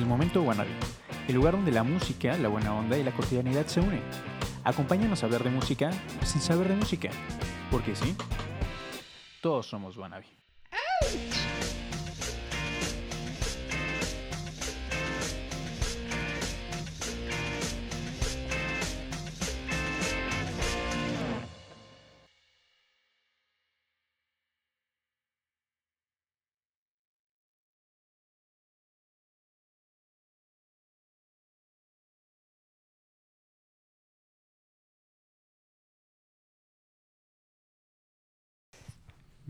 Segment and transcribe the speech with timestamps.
[0.00, 0.70] El Momento Wannabe,
[1.28, 4.00] el lugar donde la música, la buena onda y la cotidianidad se unen.
[4.64, 5.90] Acompáñanos a hablar de música
[6.24, 7.10] sin saber de música,
[7.70, 8.16] porque sí,
[9.42, 10.24] todos somos Wannabe.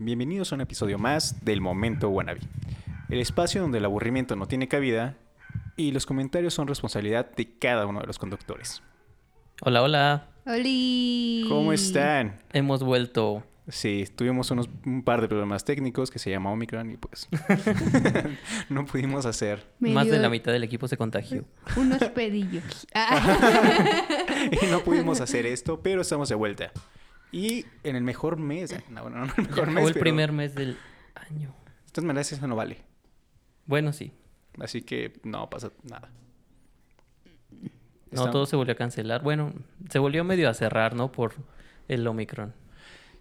[0.03, 2.39] Bienvenidos a un episodio más del Momento Wannabe,
[3.09, 5.15] el espacio donde el aburrimiento no tiene cabida
[5.77, 8.81] y los comentarios son responsabilidad de cada uno de los conductores.
[9.61, 10.29] Hola, hola.
[10.47, 11.45] ¡Holi!
[11.47, 12.39] ¿Cómo están?
[12.51, 13.43] Hemos vuelto.
[13.67, 17.29] Sí, tuvimos unos, un par de problemas técnicos que se llama Omicron y pues
[18.69, 19.67] no pudimos hacer.
[19.77, 21.45] Me Más de la mitad del equipo se contagió.
[21.77, 22.87] Unos pedillos.
[22.95, 24.01] Ah.
[24.51, 26.71] y no pudimos hacer esto, pero estamos de vuelta.
[27.31, 30.03] Y en el mejor mes, no, bueno, no el mejor Ya mes, fue el pero
[30.03, 30.77] primer mes del
[31.15, 31.53] año.
[31.85, 32.77] de todas maneras eso no vale.
[33.65, 34.11] Bueno, sí.
[34.59, 36.09] Así que no pasa nada.
[38.11, 39.23] No, Está- todo se volvió a cancelar.
[39.23, 39.53] Bueno,
[39.89, 41.11] se volvió medio a cerrar, ¿no?
[41.11, 41.35] Por
[41.87, 42.53] el Omicron.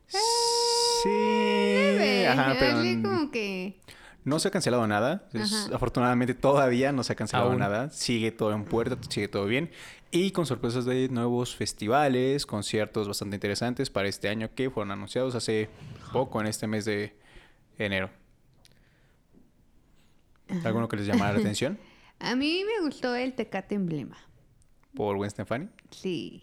[0.06, 3.80] Sí, Bebé, ajá, pero así como que...
[4.24, 5.28] no se ha cancelado nada.
[5.32, 7.60] Es- afortunadamente todavía no se ha cancelado Aún.
[7.60, 7.90] nada.
[7.90, 9.70] Sigue todo en puerta, sigue todo bien.
[10.12, 15.34] Y con sorpresas de nuevos festivales, conciertos bastante interesantes para este año que fueron anunciados
[15.36, 15.68] hace
[16.12, 17.14] poco, en este mes de
[17.78, 18.10] enero.
[20.64, 21.78] ¿Alguno que les llamara la atención?
[22.18, 24.16] A mí me gustó el Tecate Emblema.
[24.94, 25.68] Por Gwen Stefani.
[25.90, 26.42] Sí.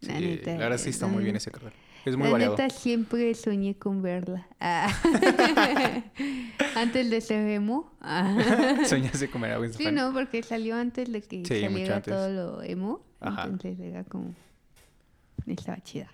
[0.00, 0.56] Sí, La la, neta.
[0.56, 1.72] verdad sí está muy bien ese cartel.
[2.06, 2.56] Es muy la variado.
[2.56, 4.46] neta siempre soñé con verla.
[4.60, 4.88] Ah.
[6.76, 7.92] antes de ser emo.
[8.08, 8.36] Ah.
[8.86, 12.62] Soñaste comer a Gwen Sí, no, porque salió antes de que Sí, saliera todo lo
[12.62, 13.00] emo.
[13.20, 13.42] Ajá.
[13.44, 14.32] Entonces era como...
[15.44, 16.08] Estaba chida.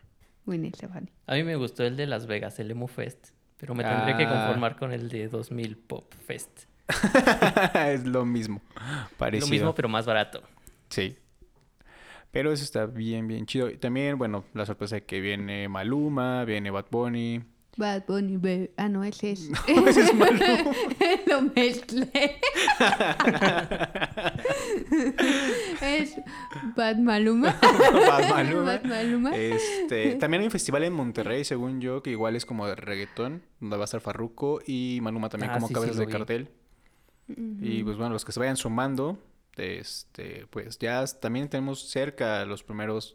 [0.47, 1.09] Bueno, Stefani.
[1.27, 3.29] A mí me gustó el de Las Vegas, el Emo Fest.
[3.59, 4.31] Pero me tendré que Ah.
[4.47, 6.63] conformar con el de 2000 Pop Fest.
[7.87, 8.63] es lo mismo.
[9.19, 9.47] Parecido.
[9.49, 10.43] Lo mismo, pero más barato.
[10.89, 11.15] Sí.
[12.33, 13.71] Pero eso está bien, bien chido.
[13.71, 17.43] Y también, bueno, la sorpresa de que viene Maluma, viene Bad Bunny.
[17.77, 18.71] Bad Bunny, baby.
[18.77, 19.49] Ah, no, ese es...
[19.87, 20.73] ese es Maluma.
[21.27, 22.11] Lo mezclé.
[25.83, 26.17] es
[26.77, 27.57] Bad Maluma.
[27.61, 28.63] Bad Maluma.
[28.65, 29.37] Bad Maluma.
[29.37, 33.43] Este, también hay un festival en Monterrey, según yo, que igual es como de reggaetón,
[33.61, 36.13] donde va a estar Farruko y Maluma también Ah, como sí, cabezas de vi.
[36.13, 36.49] cartel.
[37.61, 39.19] Y pues bueno, los que se vayan sumando,
[39.57, 43.15] este, pues ya también tenemos cerca los primeros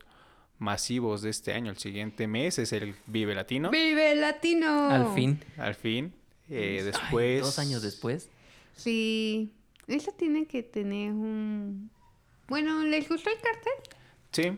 [0.59, 1.71] masivos de este año.
[1.71, 3.69] El siguiente mes es el Vive Latino.
[3.69, 4.89] ¡Vive Latino!
[4.89, 5.43] Al fin.
[5.57, 6.13] Al fin.
[6.49, 7.41] Eh, Ay, después.
[7.41, 8.29] dos años después.
[8.75, 9.53] Sí.
[9.87, 11.89] Eso tiene que tener un...
[12.47, 13.73] Bueno, ¿les gustó el cartel?
[14.31, 14.57] Sí.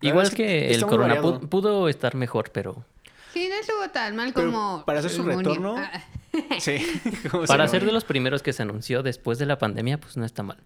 [0.00, 1.40] La Igual es que el Corona variado.
[1.40, 2.84] pudo estar mejor, pero
[3.32, 4.84] Sí, no estuvo tan mal Pero como...
[4.84, 6.04] para hacer su retorno, Ah,
[6.60, 6.78] Sí.
[7.30, 10.16] como para se ser de los primeros que se anunció después de la pandemia, pues
[10.16, 10.58] no está mal.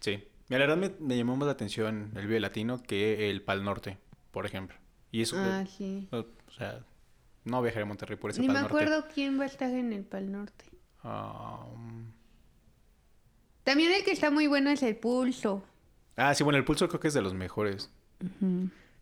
[0.00, 0.22] Sí.
[0.48, 3.64] Mira, la verdad me, me llamó más la atención el Vive Latino que el Pal
[3.64, 3.98] Norte,
[4.30, 4.76] por ejemplo.
[5.10, 6.08] Y eso, Ah, eh, sí.
[6.12, 6.24] o
[6.56, 6.84] sea,
[7.44, 8.76] no viajaré a Monterrey por ese Ni Pal me Norte.
[8.76, 10.64] acuerdo quién va a estar en el Pal Norte.
[11.02, 12.12] Ah, um,
[13.64, 15.64] También el que está muy bueno es el Pulso.
[16.16, 17.90] ah, sí, bueno, el Pulso creo que es de los mejores.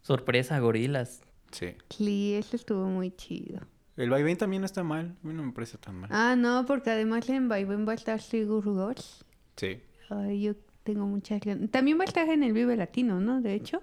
[0.03, 1.23] Sorpresa, gorilas.
[1.51, 1.75] Sí.
[1.91, 3.61] Sí, eso estuvo muy chido.
[3.97, 5.17] El Vaivén también no está mal.
[5.23, 6.11] A mí no me parece tan mal.
[6.13, 9.25] Ah, no, porque además en Vaivén va a estar Sigur Rós.
[9.57, 9.81] Sí.
[10.11, 11.71] Ay, yo tengo muchas ganas.
[11.71, 13.41] También va a estar en el Vive Latino, ¿no?
[13.41, 13.83] De hecho,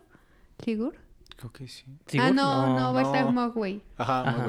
[0.63, 0.95] Sigur.
[1.35, 1.85] Creo que sí.
[2.19, 3.31] Ah, no, no, va a estar No.
[3.33, 3.81] Mogwai.
[3.97, 4.47] Ajá, Ajá.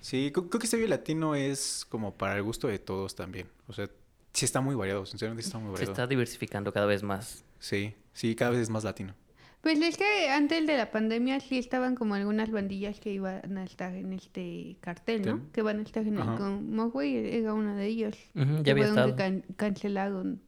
[0.00, 3.46] Sí, creo, creo que este Vive Latino es como para el gusto de todos también.
[3.68, 3.88] O sea,
[4.32, 5.04] sí está muy variado.
[5.06, 5.92] Sinceramente está muy Se variado.
[5.92, 7.44] está diversificando cada vez más.
[7.58, 9.14] Sí, sí, cada vez es más latino.
[9.60, 13.62] Pues es que antes de la pandemia sí estaban como algunas bandillas que iban a
[13.62, 15.36] estar en este cartel, ¿no?
[15.36, 15.42] Sí.
[15.52, 16.24] Que van a estar en el...
[16.36, 18.16] Con Mogwai era una de ellos.
[18.34, 19.10] Ya había estado.
[19.10, 20.40] que can- cancelaron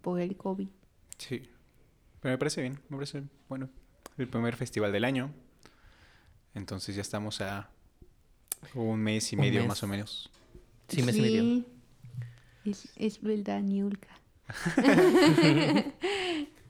[0.00, 0.68] por el COVID.
[1.18, 1.42] Sí.
[2.20, 3.68] Pero me parece bien, me parece bueno.
[4.16, 5.32] El primer festival del año.
[6.54, 7.68] Entonces ya estamos a
[8.74, 9.68] un mes y Un medio mes.
[9.68, 10.30] más o menos.
[10.88, 11.42] Sí, me medio.
[11.42, 11.66] Sí.
[12.64, 14.08] Es, es verdad, Niulka.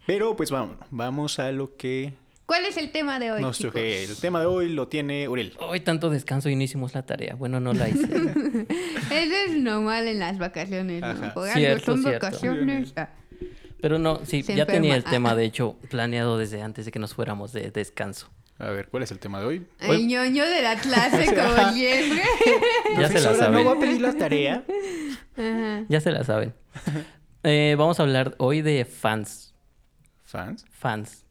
[0.06, 2.14] Pero pues vamos, vamos a lo que
[2.46, 3.74] ¿Cuál es el tema de hoy, nos chicos?
[3.76, 5.54] El tema de hoy lo tiene Uriel.
[5.60, 7.34] Hoy tanto descanso y no hicimos la tarea.
[7.36, 8.04] Bueno, no la hice.
[9.10, 11.06] Eso es normal en las vacaciones, ¿no?
[11.06, 11.26] Ajá.
[11.28, 12.26] Algo Cierto, son cierto.
[12.26, 12.92] vacaciones.
[12.96, 13.08] Ah,
[13.80, 16.98] Pero no, sí, Se ya tenía el tema, de hecho, planeado desde antes de que
[16.98, 18.30] nos fuéramos de descanso.
[18.58, 19.66] A ver, ¿cuál es el tema de hoy?
[19.80, 22.22] El ñoño de la clase, como siempre.
[22.98, 23.54] Ya se la saben.
[23.54, 24.64] ¿no va a pedir la tarea?
[25.36, 25.84] Ajá.
[25.88, 26.52] Ya se la saben.
[27.42, 29.54] Eh, vamos a hablar hoy de fans.
[30.22, 30.66] ¿Fans?
[30.70, 31.23] Fans.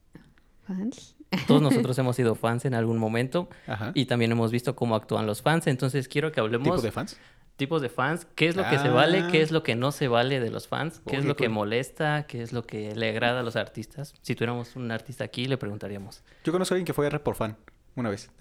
[0.68, 1.16] ¿Fans?
[1.48, 3.92] Todos nosotros hemos sido fans en algún momento Ajá.
[3.96, 5.68] y también hemos visto cómo actúan los fans.
[5.68, 7.18] Entonces quiero que hablemos ¿Tipo de fans?
[7.56, 8.92] tipos de fans, qué es lo que se Ah.
[8.92, 11.46] vale, qué es lo que no se vale de los fans, qué es lo que
[11.46, 11.54] cool.
[11.54, 14.16] molesta, qué es lo que le agrada a los artistas.
[14.24, 16.24] Si tuviéramos un artista aquí, le preguntaríamos.
[16.44, 17.56] Yo conozco a alguien que fue R por fan.
[17.96, 18.32] Una vez.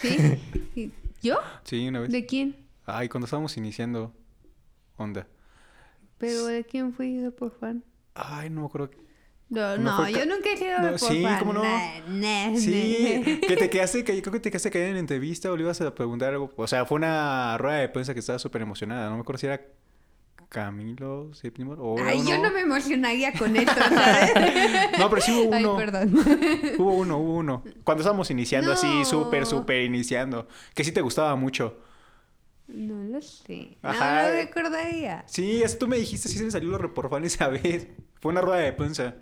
[0.00, 0.16] ¿Sí?
[0.74, 0.92] ¿Y-
[1.22, 1.36] ¿Yo?
[1.64, 2.10] Sí, una vez.
[2.10, 2.56] ¿De quién?
[2.86, 4.14] Ay, cuando estábamos iniciando
[4.96, 5.26] onda.
[6.18, 7.84] ¿Pero de quién fui por fan?
[8.14, 8.90] Ay, no me acuerdo.
[9.52, 11.24] No, No yo nunca he sido No, sí.
[11.38, 11.62] ¿cómo no?
[12.56, 15.80] Sí, que te quedaste, que creo que te quedaste caída en entrevista o le ibas
[15.82, 16.50] a preguntar algo.
[16.56, 19.10] O sea, fue una rueda de prensa que estaba súper emocionada.
[19.10, 19.60] No me acuerdo si era
[20.48, 24.32] Camilo VII o Ay, yo no me emocionaría con esto, ¿sabes?
[24.98, 25.76] No, pero sí hubo Ay, uno.
[25.76, 26.14] perdón.
[26.78, 27.62] Hubo uno, hubo uno.
[27.84, 30.48] Cuando estábamos iniciando así, súper, súper iniciando.
[30.74, 31.78] Que sí te gustaba mucho.
[32.68, 33.76] No lo sé.
[33.82, 34.22] Ajá.
[34.22, 35.24] No lo recordaría.
[35.26, 37.88] Sí, eso tú me dijiste, sí se me salió los reporfan esa vez.
[38.20, 39.14] Fue una rueda de prensa.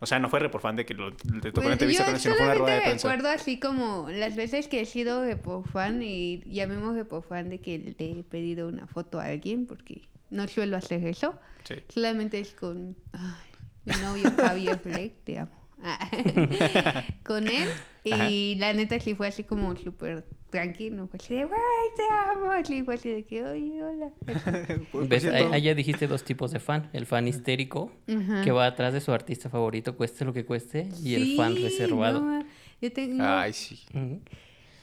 [0.00, 2.34] O sea, no fue reporfan de que lo, te tocó Pues, entrevista con él, sino
[2.36, 3.08] fue una rueda de prensa.
[3.08, 5.24] recuerdo así como las veces que he sido
[5.72, 6.96] fan y llamemos
[7.28, 11.34] fan de que le he pedido una foto a alguien porque no suelo hacer eso.
[11.64, 11.74] Sí.
[11.88, 13.50] Solamente es con ay,
[13.84, 15.58] mi novio Javier Fleck, te amo.
[17.24, 17.68] Con él
[18.04, 21.60] y la neta sí fue así como súper tranquilo, fue así de, güey,
[21.96, 22.02] te
[22.32, 24.10] amo, así fue así de que, oye, hola.
[24.92, 25.24] Pues, ¿Ves?
[25.62, 26.88] ya dijiste dos tipos de fan.
[26.92, 31.14] El fan histérico, que va atrás de su artista favorito, cueste lo que cueste, y
[31.14, 32.20] el fan Sí, reservado.
[32.20, 32.44] no,
[32.80, 33.80] yo tengo, Ay, sí.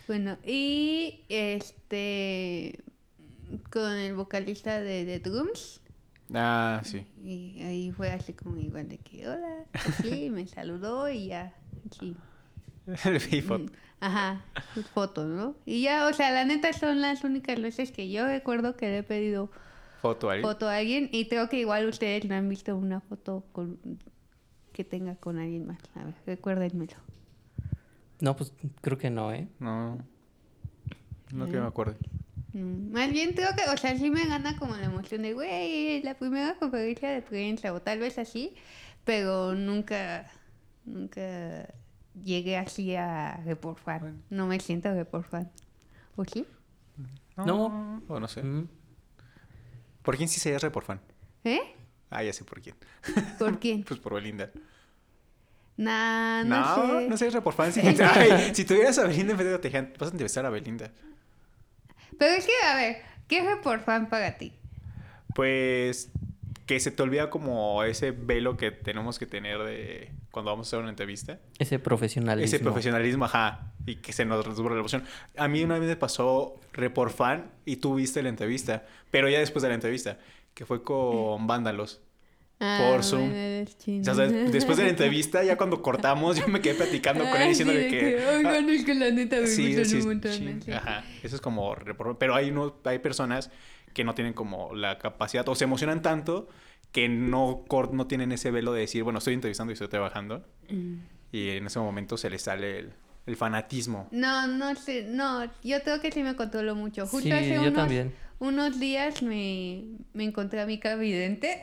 [0.07, 2.79] Bueno, y este,
[3.71, 5.81] con el vocalista de The Drums.
[6.33, 7.05] Ah, sí.
[7.23, 11.53] Y ahí fue así como igual de que, hola, así, me saludó y ya,
[11.99, 12.15] sí.
[13.05, 13.71] Le foto.
[13.99, 14.43] Ajá,
[14.73, 15.55] sus fotos, ¿no?
[15.65, 18.97] Y ya, o sea, la neta son las únicas veces que yo recuerdo que le
[18.99, 19.49] he pedido
[20.41, 23.79] Foto a alguien y creo que igual ustedes no han visto una foto con
[24.71, 25.79] que tenga con alguien más.
[25.95, 26.93] A ver, recuérdenmelo.
[28.19, 29.47] No, pues creo que no, ¿eh?
[29.59, 29.97] No.
[31.33, 31.95] No que me acuerdo.
[32.53, 36.03] Mm, Más bien creo que, o sea, sí me gana como la emoción de, güey,
[36.03, 38.53] la primera conferencia de prensa o tal vez así,
[39.05, 40.29] pero nunca,
[40.85, 41.73] nunca
[42.23, 44.23] llegué así a reporfan.
[44.29, 45.51] No me siento reporfan.
[46.15, 46.45] ¿O sí?
[47.37, 48.01] No.
[48.07, 48.43] O no sé.
[48.43, 48.67] Mm.
[50.01, 51.01] ¿Por quién sí serías re por fan?
[51.43, 51.59] ¿Eh?
[52.09, 52.75] Ah, ya sé por quién.
[53.39, 53.83] ¿Por quién?
[53.87, 54.51] Pues por Belinda.
[55.77, 57.09] Nah, no, No, sé.
[57.09, 57.73] no serías re por fan.
[57.73, 60.91] Si, Ay, si tuvieras a Belinda en vez de Teján, vas a entrevistar a Belinda.
[62.17, 64.53] Pero es que, a ver, ¿qué es reporfan para ti?
[65.33, 66.11] Pues
[66.65, 70.69] que se te olvida como ese velo que tenemos que tener de cuando vamos a
[70.69, 71.39] hacer una entrevista.
[71.57, 72.45] Ese profesionalismo.
[72.45, 75.05] Ese profesionalismo, ajá, y que se nos resbala la emoción.
[75.37, 79.29] A mí una vez me pasó re por fan y tú viste la entrevista, pero
[79.29, 80.19] ya después de la entrevista,
[80.53, 82.01] que fue con Vándalos.
[82.57, 83.31] Por Zoom.
[83.31, 84.11] Ah, eres chino.
[84.11, 87.49] O sea, después de la entrevista, ya cuando cortamos, yo me quedé platicando con él
[87.49, 88.27] diciéndole sí, que...
[88.27, 90.33] Oigan, es que la neta me Sí, sí, un montón.
[90.33, 91.05] sí, ajá.
[91.23, 91.73] Eso es como
[92.19, 93.51] pero hay no hay personas
[93.93, 96.49] que no tienen como la capacidad o se emocionan tanto
[96.95, 100.95] que no no tienen ese velo de decir, bueno, estoy entrevistando y estoy trabajando Mm.
[101.33, 102.93] y en ese momento se les sale el,
[103.25, 104.07] el fanatismo.
[104.11, 107.05] No, no sé, no, yo creo que sí me controlo mucho.
[107.05, 108.13] Justo Sí, hace yo unos, también.
[108.39, 111.59] unos días me, me encontré a mi vidente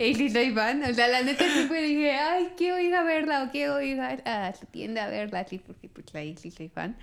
[0.00, 0.82] y sí soy fan.
[0.84, 4.48] O sea, la neta siempre dije, ay, quiero ir a verla o quiero ir a,
[4.48, 6.96] a su tienda a verla, así, porque pues ahí sí soy fan.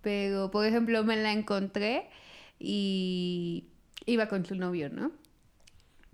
[0.00, 2.06] Pero, por ejemplo, me la encontré
[2.58, 3.64] y
[4.06, 5.12] iba con su novio, ¿no?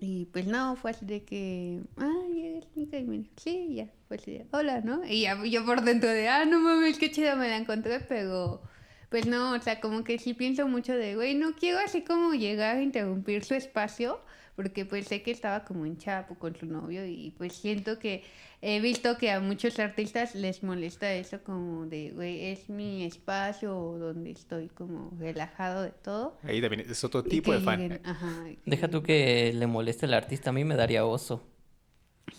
[0.04, 3.88] Y pues no, fue así de que, ay, eres Mica", y me dijo, sí, ya,
[4.06, 5.02] fue así de, hola, ¿no?
[5.06, 8.61] Y ya, yo por dentro de, ah, no mames, qué chido me la encontré, pero
[9.08, 12.34] pues no, o sea, como que sí pienso mucho de, güey, no quiero así como
[12.34, 14.20] llegar a interrumpir su espacio,
[14.56, 18.23] porque pues sé que estaba como en Chapo con su novio y pues siento que
[18.62, 23.73] he visto que a muchos artistas les molesta eso como de, güey, es mi espacio
[23.73, 26.38] donde estoy como relajado de todo.
[26.44, 27.80] Ahí también es otro tipo de fan.
[27.80, 31.42] lleguen- ajá, Deja tú que le moleste el artista, a mí me daría oso.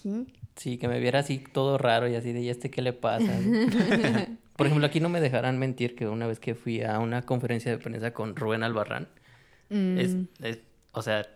[0.02, 0.26] Sí.
[0.56, 3.28] Sí, que me viera así todo raro y así de, ¿y este qué le pasa?
[4.56, 7.72] Por ejemplo, aquí no me dejarán mentir que una vez que fui a una conferencia
[7.72, 9.10] de prensa con Rubén Albarrán,
[9.70, 10.26] es, Mm.
[10.42, 10.60] es-
[10.94, 11.28] o sea,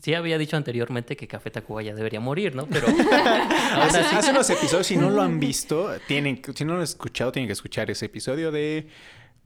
[0.00, 2.66] sí había dicho anteriormente que Café Tacuba ya debería morir, ¿no?
[2.66, 2.86] Pero
[3.80, 6.84] Hace, hace unos episodios, si no lo han visto, tienen, que- si no lo han
[6.84, 8.88] escuchado, tienen que escuchar ese episodio de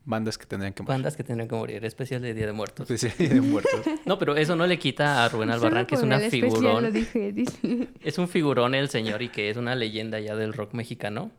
[0.04, 0.94] bandas que tendrían que morir.
[0.94, 2.90] bandas que tendrían que morir, especial de Día de Muertos.
[2.90, 3.82] Especial de muertos.
[4.06, 6.92] No, pero eso no le quita a Rubén Albarrán, que es una especial lo figurón.
[6.92, 7.88] dije, dice.
[8.00, 11.30] Es un figurón el señor y que es una leyenda ya del rock mexicano.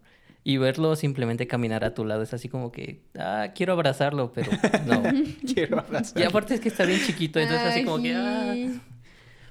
[0.45, 4.51] Y verlo simplemente caminar a tu lado es así como que, ah, quiero abrazarlo, pero
[4.85, 5.01] no.
[5.53, 6.21] Quiero abrazar.
[6.21, 8.51] Y aparte es que está bien chiquito, entonces así Ay, como que, ah.
[8.53, 8.81] sí.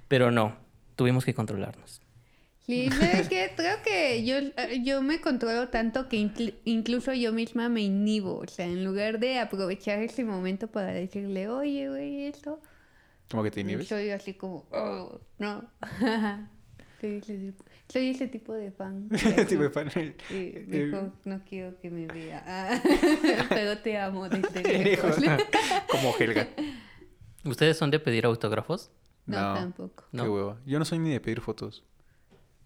[0.09, 0.55] Pero no.
[0.97, 2.03] tuvimos que controlarnos.
[2.67, 3.51] Sí, ¿sabes qué?
[3.57, 4.37] Creo que yo,
[4.85, 8.37] yo me controlo tanto que inclu- incluso yo misma me inhibo.
[8.39, 12.61] O sea, en lugar de aprovechar ese momento para decirle, oye, güey, esto.
[13.31, 13.89] ¿Cómo que te inhibes?
[13.89, 15.65] Soy así como, oh, no.
[17.01, 19.09] soy, ese, tipo- soy ese tipo de fan.
[19.49, 19.91] Tipo de fan.
[19.91, 22.43] Sí, Eh, mejor no quiero que me vea.
[22.47, 22.83] Ah,
[23.49, 25.17] pero te amo desde Lejos.
[25.91, 26.49] Como Helga.
[27.45, 28.91] ¿Ustedes son de pedir autógrafos?
[29.27, 29.55] No, No.
[29.55, 30.05] tampoco.
[30.13, 30.23] No.
[30.25, 30.61] Qué hueva.
[30.67, 31.85] Yo no soy ni de pedir fotos.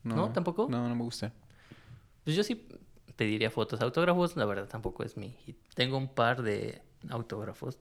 [0.05, 0.33] ¿No?
[0.33, 0.69] ¿Tampoco?
[0.71, 1.33] No, no me gusta.
[2.25, 2.67] Pues yo sí
[3.17, 3.81] pediría fotos.
[3.81, 5.57] Autógrafos, la verdad, tampoco es mi hit.
[5.75, 7.79] Tengo un par de autógrafos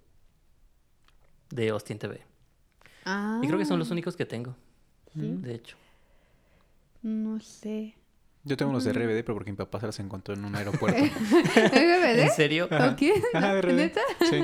[1.51, 2.21] de Austin TV.
[3.05, 4.55] Ah, Y creo que son los únicos que tengo.
[5.13, 5.21] ¿sí?
[5.41, 5.77] De hecho.
[7.05, 7.95] No sé.
[8.43, 10.97] Yo tengo unos de RBD, pero porque mi papá se los encontró en un aeropuerto.
[11.55, 12.19] ¿RBD?
[12.19, 12.65] ¿En serio?
[12.65, 13.21] ¿O quién?
[13.33, 13.73] Ajá, de RBD.
[13.75, 14.01] ¿Neta?
[14.27, 14.41] Sí.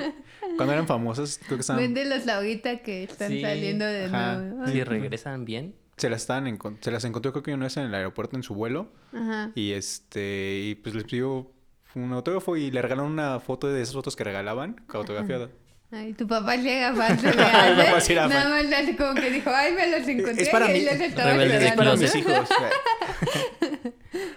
[0.58, 1.82] Cuando eran famosas, creo que estaban...
[1.82, 3.42] Véndelos ahorita que están Sí.
[3.42, 4.38] saliendo de Ajá.
[4.38, 4.68] nuevo.
[4.68, 5.74] Si regresan bien.
[5.98, 8.44] Se las, estaban encon- se las encontró creo que una vez en el aeropuerto en
[8.44, 8.92] su vuelo.
[9.12, 9.52] Ajá.
[9.56, 10.60] Y este...
[10.64, 11.52] Y pues les pidió
[11.96, 15.50] un autógrafo y le regalaron una foto de esas fotos que regalaban, autografiada.
[15.92, 16.94] Ay, tu papá llega
[18.02, 20.80] sí era Nada más así como que dijo, ay, me los encontré Es para y
[20.80, 20.86] mí.
[20.86, 22.50] los Rebelde de Es para mis hijos.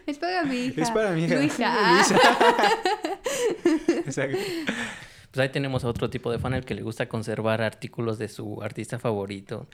[0.07, 0.83] Es para mi hija.
[0.83, 1.35] Es para mi hija.
[1.37, 1.75] Luisa.
[1.77, 2.03] Ah.
[4.07, 4.39] Exacto.
[5.31, 8.29] Pues ahí tenemos a otro tipo de fan al que le gusta conservar artículos de
[8.29, 9.67] su artista favorito.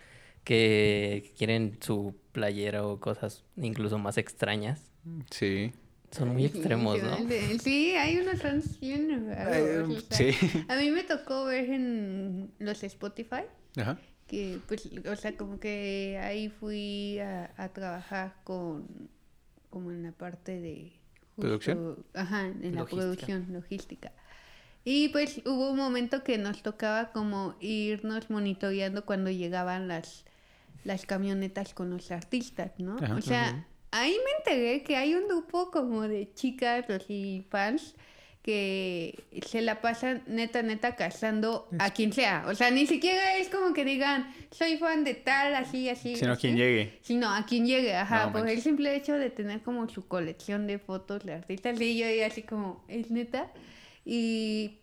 [0.44, 4.80] Que quieren su playera o cosas incluso más extrañas.
[5.30, 5.72] Sí.
[6.10, 7.16] Son muy extremos, ¿no?
[7.62, 10.64] Sí, hay unos fans bien raros, o sea, sí.
[10.68, 13.42] A mí me tocó ver en los Spotify
[13.76, 13.96] Ajá.
[14.26, 19.08] que, pues, o sea, como que ahí fui a, a trabajar con,
[19.70, 20.92] como en la parte de...
[21.36, 22.04] ¿Producción?
[22.14, 22.96] Ajá, en la Logística.
[23.02, 24.12] producción, logística.
[24.84, 30.24] Y pues hubo un momento que nos tocaba como irnos monitoreando cuando llegaban las,
[30.84, 32.96] las camionetas con los artistas, ¿no?
[33.00, 33.14] Ajá.
[33.14, 33.66] o sea.
[33.90, 37.94] Ahí me enteré que hay un grupo como de chicas y fans
[38.42, 42.44] que se la pasan neta, neta cazando a quien sea.
[42.48, 46.16] O sea, ni siquiera es como que digan, soy fan de tal, así, así.
[46.16, 46.40] Sino así.
[46.40, 46.98] quien llegue.
[47.02, 48.56] Sino a quien llegue, ajá, No por manches.
[48.58, 51.78] el simple hecho de tener como su colección de fotos de artistas.
[51.80, 53.52] Y yo ahí así como, ¿es neta?
[54.06, 54.79] Y.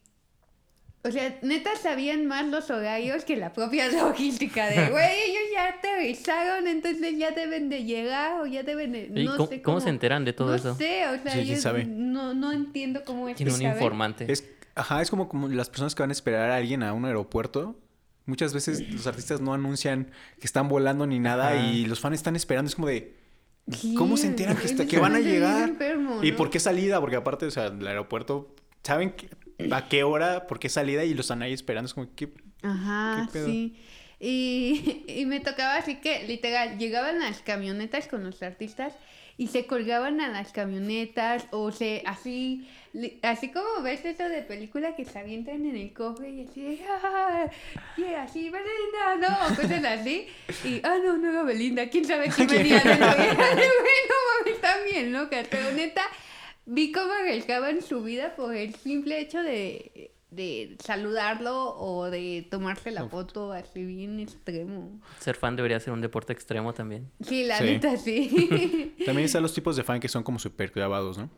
[1.08, 5.70] O sea, neta sabían más los horarios que la propia logística de, güey, ellos ya
[5.70, 9.12] aterrizaron, entonces ya deben de llegar o ya deben de.
[9.16, 10.76] ¿Y No cómo, sé cómo se enteran de todo no eso?
[10.76, 11.86] sé, o sea, Sí, sabe.
[11.86, 13.74] No, no entiendo cómo es Tiene un saben.
[13.74, 14.32] informante.
[14.32, 14.44] Es,
[14.76, 17.80] ajá, es como, como las personas que van a esperar a alguien a un aeropuerto.
[18.26, 21.66] Muchas veces los artistas no anuncian que están volando ni nada Ajá.
[21.66, 22.68] y los fans están esperando.
[22.68, 23.16] Es como de,
[23.72, 25.70] Sí, ¿cómo se enteran que, está- es que van a llegar?
[25.70, 26.38] enfermo, ¿Y ¿no?
[26.38, 27.00] por qué salida?
[27.00, 29.30] Porque aparte, o sea, el aeropuerto, ¿saben que-
[29.72, 31.04] a qué hora, por qué salida?
[31.04, 31.88] Y los están ahí esperando.
[31.88, 32.30] Es como, ¿qué?
[32.62, 33.48] Ajá, ¿Qué pedo?
[33.48, 33.76] sí.
[34.20, 38.94] Y, y me tocaba así que, literal, llegaban las camionetas con los artistas
[39.38, 42.68] y se colgaban a las camionetas o se, así,
[43.22, 46.80] así como ves eso de película que se avientan en el cofre y así, de,
[46.90, 47.46] ah,
[47.96, 50.28] y así, Belinda, no, cosas así.
[50.64, 53.16] Y, ah, no, no era Belinda, quién sabe quién venía de vida.
[53.16, 56.02] Bueno, mames, también locas, pero neta,
[56.68, 62.92] vi cómo arriesgaban su vida por el simple hecho de, de saludarlo o de tomarse
[62.92, 65.00] la foto así bien extremo.
[65.20, 67.10] Ser fan debería ser un deporte extremo también.
[67.22, 67.64] Sí, la Sí.
[67.64, 68.94] neta sí.
[69.06, 71.30] También están los tipos de fan que son como súper clavados, ¿no?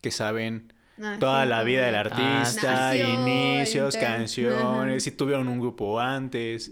[0.00, 5.00] Que saben Ah, toda sí, la vida del de- artista, Nació, inicios, inter- canciones, Ajá.
[5.00, 6.70] si tuvieron un grupo antes,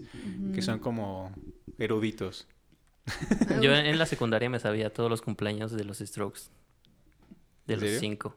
[0.53, 1.33] que son como
[1.79, 2.47] eruditos.
[3.61, 6.41] Yo en en la secundaria me sabía todos los cumpleaños de los Strokes.
[7.67, 7.99] De ¿En los serio?
[7.99, 8.35] cinco.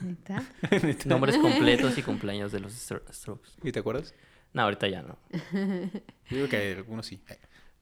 [0.00, 0.42] ¿Neta?
[1.06, 3.50] Nombres completos y cumpleaños de los Stro- Strokes.
[3.62, 4.14] ¿Y te acuerdas?
[4.52, 5.18] No, ahorita ya no.
[5.52, 7.20] Yo digo que algunos sí.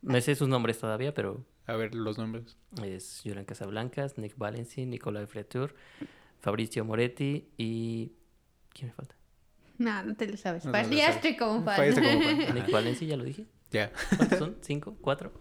[0.03, 2.57] Me sé sus nombres todavía, pero A ver los nombres.
[2.85, 5.75] es Julian Casablancas, Nick Valenci, Nicolai Fretur,
[6.41, 8.13] Fabricio Moretti y...
[8.73, 9.15] ¿Quién me falta?
[9.79, 10.65] No, no te lo sabes.
[10.65, 10.85] No como
[11.65, 11.77] fan.
[11.77, 12.55] Fallaste como fan.
[12.55, 13.47] Nick Valenci, ya lo dije.
[13.71, 13.93] Ya.
[14.17, 14.57] ¿Cuántos son?
[14.61, 14.97] ¿Cinco?
[15.01, 15.33] ¿Cuatro?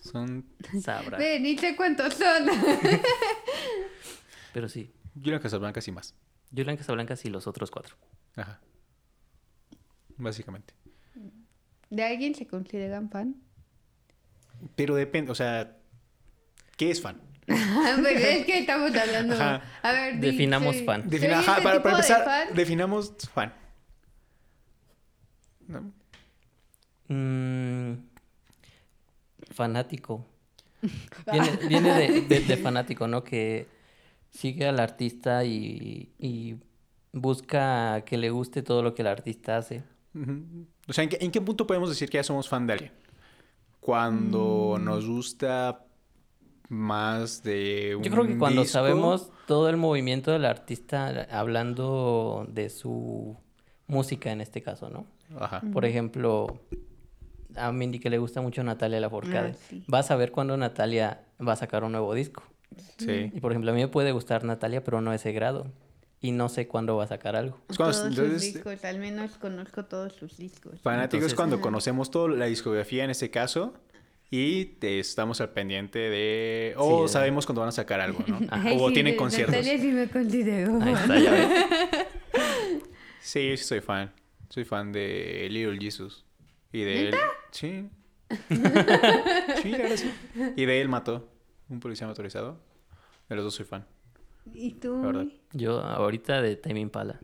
[0.00, 0.46] Son
[0.82, 1.18] Sabrá.
[1.18, 2.46] Ve, ni sé cuántos son.
[4.52, 4.92] Pero sí.
[5.14, 6.14] Julian Casablancas y más.
[6.54, 7.96] Julian Casablancas y los otros cuatro.
[8.36, 8.60] Ajá.
[10.16, 10.74] Básicamente.
[11.88, 13.36] ¿De alguien se consideran fan?
[14.76, 15.76] Pero depende, o sea,
[16.76, 17.20] ¿qué es fan?
[17.46, 19.34] Pero es que estamos hablando.
[19.34, 19.62] Ajá.
[19.82, 21.02] A ver, Definamos soy- fan.
[21.02, 22.54] soy Defina- ajá, este para, para de empezar, fan.
[22.54, 23.54] definamos fan.
[25.66, 25.92] ¿No?
[27.08, 27.94] Mm,
[29.52, 30.26] fanático.
[31.32, 33.22] Viene, viene de, de- de fanático, ¿no?
[33.24, 33.66] Que
[34.30, 36.56] sigue al artista y, y
[37.12, 39.82] busca que le guste todo lo que el artista hace.
[40.88, 42.92] O sea, ¿en qué, en qué punto podemos decir que ya somos fan de alguien?
[43.80, 44.84] cuando Mm.
[44.84, 45.84] nos gusta
[46.68, 52.46] más de un Yo creo que cuando disco, sabemos todo el movimiento del artista hablando
[52.50, 53.36] de su
[53.86, 55.06] música en este caso, ¿no?
[55.38, 55.62] Ajá.
[55.72, 56.60] Por ejemplo,
[57.56, 59.52] a Mindy que le gusta mucho Natalia Lafourcade.
[59.52, 59.82] Ah, sí.
[59.88, 62.42] Vas a ver cuando Natalia va a sacar un nuevo disco.
[62.98, 63.30] Sí.
[63.34, 65.70] Y por ejemplo, a mí me puede gustar Natalia, pero no a ese grado.
[66.22, 67.58] Y no sé cuándo va a sacar algo.
[67.76, 70.78] Todos entonces, sus discos, al menos conozco todos sus discos.
[70.82, 73.72] Fanático es cuando conocemos toda la discografía en este caso
[74.30, 76.74] y te- estamos al pendiente de...
[76.76, 77.14] O Sí.
[77.14, 78.38] sabemos cuando van a sacar algo, ¿no?
[78.50, 79.56] Ay, o sí, tienen conciertos.
[79.56, 80.78] Natalia sí me considero.
[80.82, 81.48] Ahí está, ya ves.
[83.22, 84.12] Sí, sí soy fan.
[84.48, 86.24] Soy fan de Little Jesus.
[86.72, 87.14] Y de él...
[87.50, 87.88] Sí.
[88.48, 90.10] sí, verdad sí.
[90.56, 91.29] Y de él mató
[91.70, 92.58] un policía motorizado.
[93.28, 93.86] De los dos soy fan.
[94.52, 94.98] ¿Y tú?
[94.98, 95.26] La verdad.
[95.52, 97.20] Yo ahorita de Time Impala.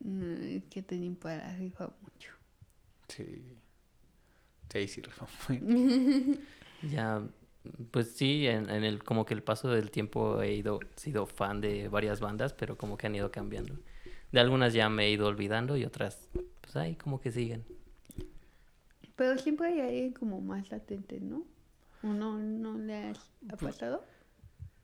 [0.00, 2.32] No, es que te para arriba mucho.
[3.08, 3.42] Sí.
[4.72, 5.54] Sí, sí, Rafa.
[6.82, 7.26] Ya,
[7.90, 11.62] pues sí, en, en el como que el paso del tiempo he ido sido fan
[11.62, 13.78] de varias bandas, pero como que han ido cambiando.
[14.30, 16.28] De algunas ya me he ido olvidando y otras,
[16.60, 17.64] pues ahí como que siguen.
[19.16, 21.44] Pero siempre hay alguien como más latente, ¿no?
[22.02, 23.12] ¿O no, no le
[23.50, 24.04] ha pasado?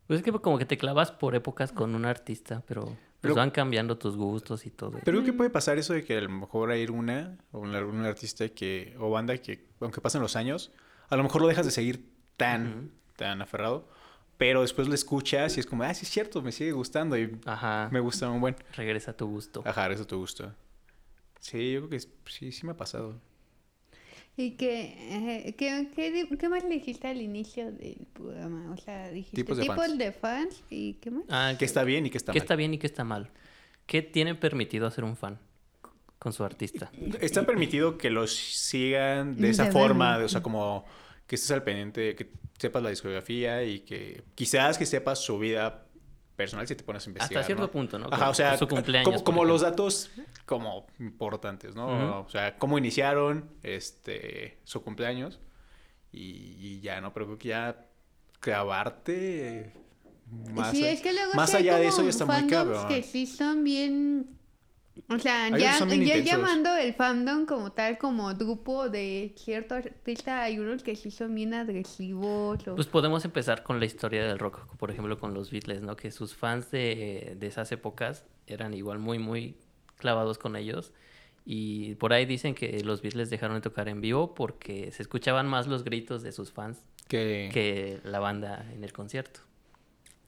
[0.06, 3.34] Pues es que como que te clavas por épocas con un artista, pero pues Pero-
[3.36, 4.92] van cambiando tus gustos y todo.
[5.04, 7.74] Pero creo que puede pasar eso de que a lo mejor hay una o un,
[7.74, 10.72] algún artista que o banda que aunque pasen los años,
[11.08, 13.86] a lo mejor lo dejas de seguir tan tan aferrado,
[14.38, 17.38] pero después lo escuchas y es como, ah, sí es cierto, me sigue gustando y
[17.46, 18.56] Ajá, me gusta un buen.
[18.74, 19.62] regresa tu gusto.
[19.64, 20.56] Ajá, eso te gusta.
[21.38, 22.00] Sí, yo creo que
[22.30, 23.20] sí, sí me ha pasado.
[24.36, 28.72] ¿Y qué, qué, qué, qué más le dijiste al inicio del programa?
[28.72, 30.56] O sea, dijiste Tipos tipos de de, fans.
[30.56, 30.64] fans.
[30.70, 31.24] y qué más.
[31.28, 32.44] Ah, ¿Qué está bien y qué está ¿Qué mal?
[32.44, 33.30] está bien y qué está mal?
[33.86, 35.38] ¿Qué tiene permitido hacer un fan
[36.18, 36.90] con su artista?
[37.20, 40.84] Está permitido que los sigan de esa De forma, de- o sea, como
[41.26, 45.81] que estés al pendiente, que sepas la discografía y que quizás que sepas su vida
[46.42, 47.40] personal si te pones a investigar.
[47.40, 47.70] Hasta cierto ¿no?
[47.70, 48.08] punto, ¿no?
[48.10, 49.22] Ajá, o sea, su cumpleaños.
[49.22, 50.10] como, los datos
[50.46, 52.20] como importantes, ¿no?
[52.22, 55.38] O sea, cómo iniciaron este su cumpleaños
[56.10, 57.12] y, y ya, ¿no?
[57.12, 57.86] Pero creo que ya
[58.40, 59.72] clavarte
[60.54, 62.88] más, sí, a- es que luego más allá de eso ya está muy cabrón.
[62.88, 64.38] que sí son bien...
[65.08, 70.42] O sea, Hay ya, ya llamando el fandom como tal, como grupo de cierto artista,
[70.42, 72.66] hay unos que sí son bien agresivos.
[72.68, 72.74] O...
[72.74, 75.96] Pues podemos empezar con la historia del rock, por ejemplo con los Beatles, ¿no?
[75.96, 79.56] Que sus fans de, de esas épocas eran igual muy, muy
[79.96, 80.92] clavados con ellos.
[81.44, 85.48] Y por ahí dicen que los Beatles dejaron de tocar en vivo porque se escuchaban
[85.48, 89.40] más los gritos de sus fans que, que la banda en el concierto.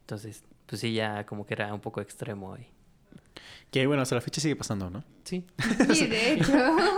[0.00, 2.73] Entonces, pues sí, ya como que era un poco extremo ahí.
[3.70, 5.04] Que, bueno, hasta la fecha sigue pasando, ¿no?
[5.24, 5.44] Sí.
[5.92, 6.52] Sí, de hecho.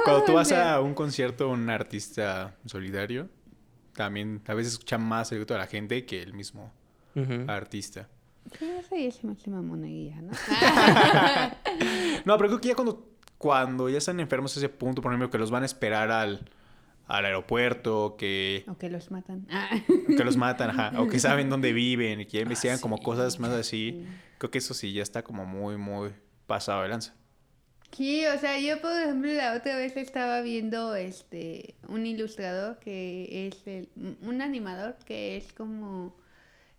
[0.05, 3.29] Cuando tú vas a un concierto, un artista solidario,
[3.95, 6.73] también a veces escucha más el grito de la gente que el mismo
[7.47, 8.09] artista.
[8.89, 10.33] Sí, se me hace mamonería, ¿no?
[12.25, 15.31] No, pero creo que ya cuando, cuando ya están enfermos a ese punto, por ejemplo,
[15.31, 16.49] que los van a esperar al,
[17.07, 19.47] al aeropuerto, que, o que los matan.
[19.51, 19.69] Ah.
[20.07, 23.05] que los matan, ajá, o que saben dónde viven, y que ya investigan como sí.
[23.05, 24.05] cosas más así,
[24.39, 26.11] creo que eso sí ya está como muy, muy
[26.47, 27.15] pasado de lanza.
[27.93, 33.47] Sí, o sea, yo por ejemplo la otra vez estaba viendo este un ilustrador que
[33.47, 33.89] es el,
[34.21, 36.15] un animador que es como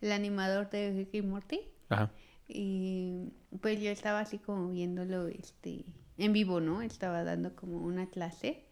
[0.02, 2.12] el animador de Rick y Morty Ajá.
[2.48, 5.86] y pues yo estaba así como viéndolo este
[6.18, 6.82] en vivo, ¿no?
[6.82, 8.66] Estaba dando como una clase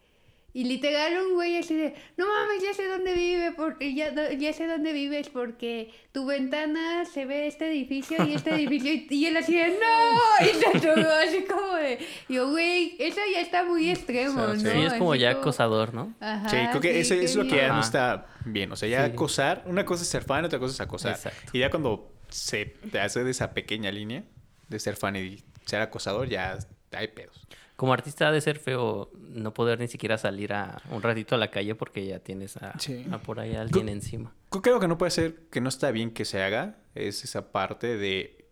[0.56, 4.54] y literal un güey así de, no mames, ya sé dónde vive, porque ya, ya
[4.54, 9.26] sé dónde vives porque tu ventana se ve este edificio y este edificio y, y
[9.26, 13.66] él así de, no, y se atoró así como de, yo güey, eso ya está
[13.66, 14.56] muy extremo, O ¿no?
[14.60, 16.14] Sí, es como Así ya acosador, ¿no?
[16.22, 18.72] Ajá, Sí, creo que sí, eso es lo que ya no está bien.
[18.72, 19.12] O sea, ya Sí.
[19.12, 21.16] acosar, una cosa es ser fan, otra cosa es acosar.
[21.16, 21.52] Exacto.
[21.52, 24.24] Y ya cuando se te hace de esa pequeña línea
[24.70, 26.58] de ser fan y ser acosador, ya
[26.96, 27.48] hay pedos.
[27.76, 31.38] Como artista ha de ser feo no poder ni siquiera salir a un ratito a
[31.38, 33.06] la calle porque ya tienes a, Sí.
[33.12, 34.34] a por ahí a alguien encima.
[34.64, 37.98] Creo que no puede ser, que no está bien que se haga, es esa parte
[37.98, 38.48] de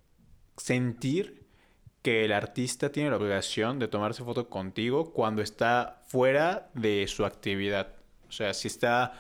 [0.57, 1.43] sentir
[2.01, 7.25] que el artista tiene la obligación de tomarse foto contigo cuando está fuera de su
[7.25, 7.95] actividad.
[8.27, 9.13] O sea, si está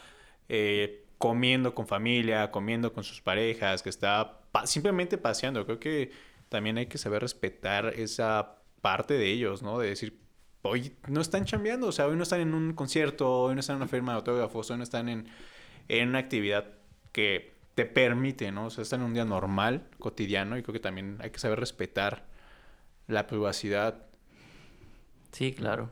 [0.49, 5.65] eh, comiendo con familia, comiendo con sus parejas, que está pa- simplemente paseando.
[5.65, 6.11] Creo que
[6.49, 9.79] también hay que saber respetar esa parte de ellos, ¿no?
[9.79, 10.19] De decir,
[10.61, 13.77] hoy no están chambeando, o sea, hoy no están en un concierto, hoy no están
[13.77, 15.25] en una firma de autógrafos, hoy no están en,
[15.87, 16.65] en una actividad
[17.13, 18.65] que te permite, ¿no?
[18.65, 21.61] O sea, están en un día normal, cotidiano, y creo que también hay que saber
[21.61, 22.25] respetar
[23.07, 24.05] la privacidad.
[25.31, 25.89] Sí, claro.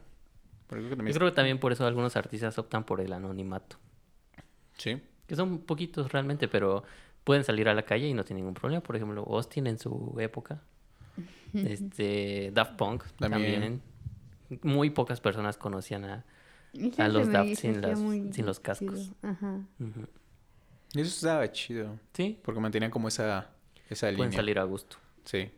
[0.67, 3.77] Creo que Yo creo que también por eso algunos artistas optan por el anonimato.
[4.77, 5.01] Sí.
[5.27, 6.83] Que son poquitos realmente, pero
[7.23, 8.83] pueden salir a la calle y no tienen ningún problema.
[8.83, 10.61] Por ejemplo, Austin en su época.
[11.53, 13.53] Este, Daft Punk También.
[13.61, 13.81] también.
[14.63, 16.25] Muy pocas personas conocían a...
[16.97, 19.11] A los Daft sin las- sin los cascos.
[19.21, 19.59] Ajá.
[20.93, 21.99] Eso estaba chido.
[22.13, 23.49] Sí, Porque mantenían como esa,
[23.89, 24.31] esa pueden línea.
[24.37, 24.97] salir a gusto.
[25.25, 25.49] Sí,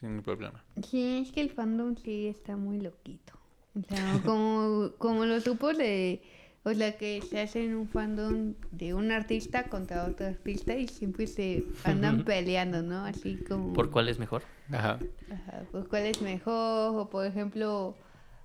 [0.00, 0.62] sin problema.
[0.88, 3.32] Sí, es que el fandom sí está muy loquito.
[3.74, 6.22] O sea, como, como los grupos de...
[6.64, 11.28] O sea, que se hacen un fandom de un artista contra otro artista y siempre
[11.28, 13.04] se andan peleando, ¿no?
[13.04, 13.72] Así como...
[13.72, 14.42] ¿Por cuál es mejor?
[14.72, 14.98] Ajá.
[15.30, 17.94] Ajá, pues cuál es mejor, o por ejemplo,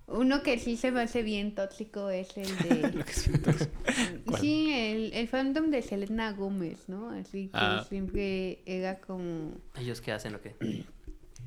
[0.07, 2.91] uno que sí se me hace bien tóxico es el de...
[2.93, 3.51] Lo que siento.
[4.39, 7.10] sí, el, el fandom de Selena Gómez, ¿no?
[7.12, 7.86] Así que Ah.
[7.88, 9.51] siempre era como...
[9.79, 10.55] ¿Ellos qué hacen o qué?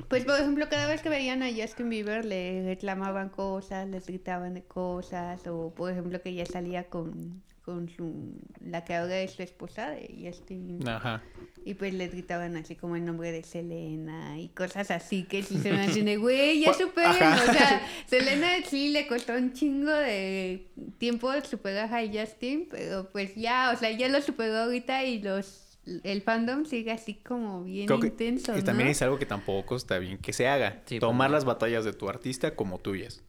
[0.08, 4.52] Pues por ejemplo, cada vez que veían a Justin Bieber le reclamaban cosas, les gritaban
[4.52, 9.32] de cosas, o por ejemplo que ya salía con, con su, la que ahora es
[9.32, 11.22] su esposa de Justin, Ajá.
[11.64, 15.56] y pues les gritaban así como el nombre de Selena y cosas así que sí
[15.58, 17.50] se me hacen de, güey, ya Pu- superen, ajá.
[17.50, 23.34] o sea, Selena sí le costó un chingo de tiempo superar a Justin, pero pues
[23.34, 25.62] ya, o sea, ya lo superó ahorita y los...
[26.02, 28.92] El fandom sigue así como bien Creo que- intenso, y también ¿no?
[28.92, 30.82] es algo que tampoco está bien que se haga.
[30.86, 31.32] Sí, Tomar pues.
[31.36, 33.22] las batallas de tu artista como tuyas.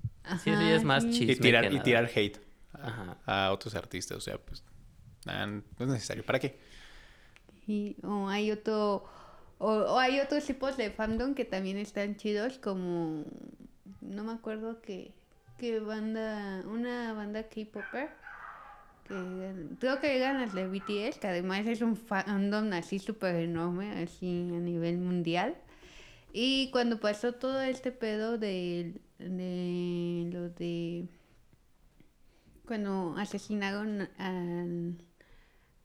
[0.43, 1.11] Sí, eso ya es más sí.
[1.11, 2.39] chisme Y tirar, y tirar hate
[2.81, 3.17] Ajá.
[3.25, 4.17] a otros artistas.
[4.17, 4.63] O sea, pues
[5.25, 6.25] no es necesario.
[6.25, 6.57] ¿Para qué?
[7.67, 9.05] Y, o hay otro
[9.57, 13.23] o, o hay otros tipos de fandom que también están chidos como
[14.01, 15.13] no me acuerdo qué
[15.57, 18.09] qué banda una banda K-popper
[19.07, 24.03] que creo que eran las de BTS que además es un fandom así súper enorme
[24.03, 25.55] así a nivel mundial
[26.33, 31.07] y cuando pasó todo este pedo de, de lo de
[32.65, 34.97] cuando asesinaron al,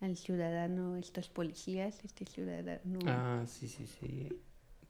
[0.01, 2.99] al ciudadano, estos policías, este ciudadano.
[3.07, 4.29] Ah, sí, sí, sí.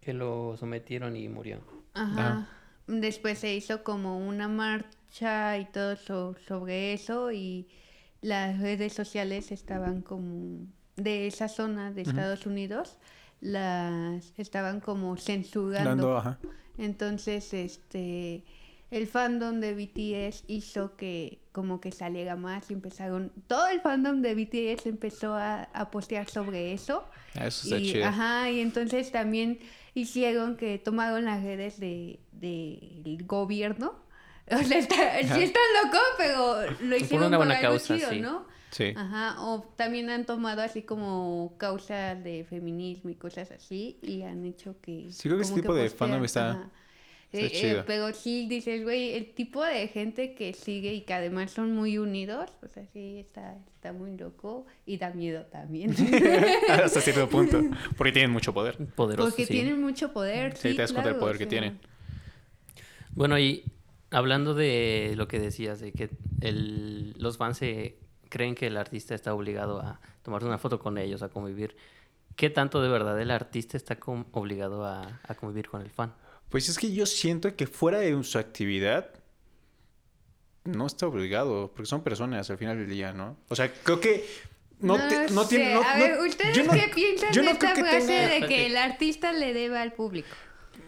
[0.00, 1.60] Que lo sometieron y murió.
[1.94, 2.48] Ajá.
[2.86, 7.68] Después se hizo como una marcha y todo so- sobre eso y
[8.22, 12.98] las redes sociales estaban como de esa zona de Estados Unidos
[13.40, 15.88] las estaban como censurando.
[15.90, 16.38] Dando, ajá.
[16.76, 18.44] Entonces, este,
[18.90, 24.20] el fandom de BTS hizo que como que saliera más y empezaron, todo el fandom
[24.22, 27.04] de BTS empezó a, a postear sobre eso.
[27.34, 28.04] Ah, Eso está y, chido.
[28.06, 29.58] Ajá, y entonces también
[29.94, 33.94] hicieron que tomaron las redes de, del gobierno.
[34.52, 34.96] O sea, está,
[35.36, 38.20] sí está loco, pero lo Por hicieron una por buena algo causa, chido, sí.
[38.20, 38.46] ¿no?
[38.72, 38.92] Sí.
[38.96, 44.44] Ajá, o también han tomado así como causas de feminismo y cosas así y han
[44.44, 45.06] hecho que...
[45.12, 46.70] Sí, creo que ese tipo de fandom está- ajá.
[47.32, 51.52] Eh, eh, pero sí dices, güey, el tipo de gente que sigue y que además
[51.52, 55.94] son muy unidos, o sea, sí está, está muy loco y da miedo también.
[56.68, 57.60] Hasta cierto punto.
[57.96, 58.76] Porque tienen mucho poder.
[58.96, 59.52] Poderoso, Porque sí.
[59.52, 60.56] tienen mucho poder.
[60.56, 61.78] Sí, Sí, te das cuenta del poder o que sea, tienen.
[63.12, 63.64] Bueno, y
[64.10, 67.96] hablando de lo que decías, de que el, los fans se
[68.28, 71.76] creen que el artista está obligado a tomarse una foto con ellos, a convivir.
[72.36, 76.12] ¿Qué tanto de verdad el artista está com- obligado a, a convivir con el fan?
[76.50, 79.10] Pues es que yo siento que fuera de su actividad
[80.64, 83.36] no está obligado, porque son personas al final del día, ¿no?
[83.48, 84.26] O sea, creo que
[84.80, 85.56] no, te- no sé.
[85.56, 85.74] tiene...
[85.74, 88.28] no- A no- ver, ¿ustedes yo no- qué piensan yo de no esta frase tenga-
[88.40, 90.28] de que el artista le debe al público?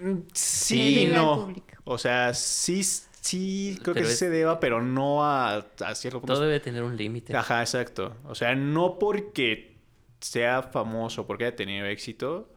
[0.01, 1.46] Le Sí, no.
[1.46, 1.66] público.
[1.85, 5.94] O sea, sí, sí, creo Pero que sí es- se deba, pero no a, a
[5.94, 6.35] cierto punto.
[6.35, 7.35] Todo debe tener un límite.
[7.37, 8.16] Ajá, exacto.
[8.25, 9.77] O sea, no porque
[10.20, 12.53] sea famoso, porque haya tenido éxito,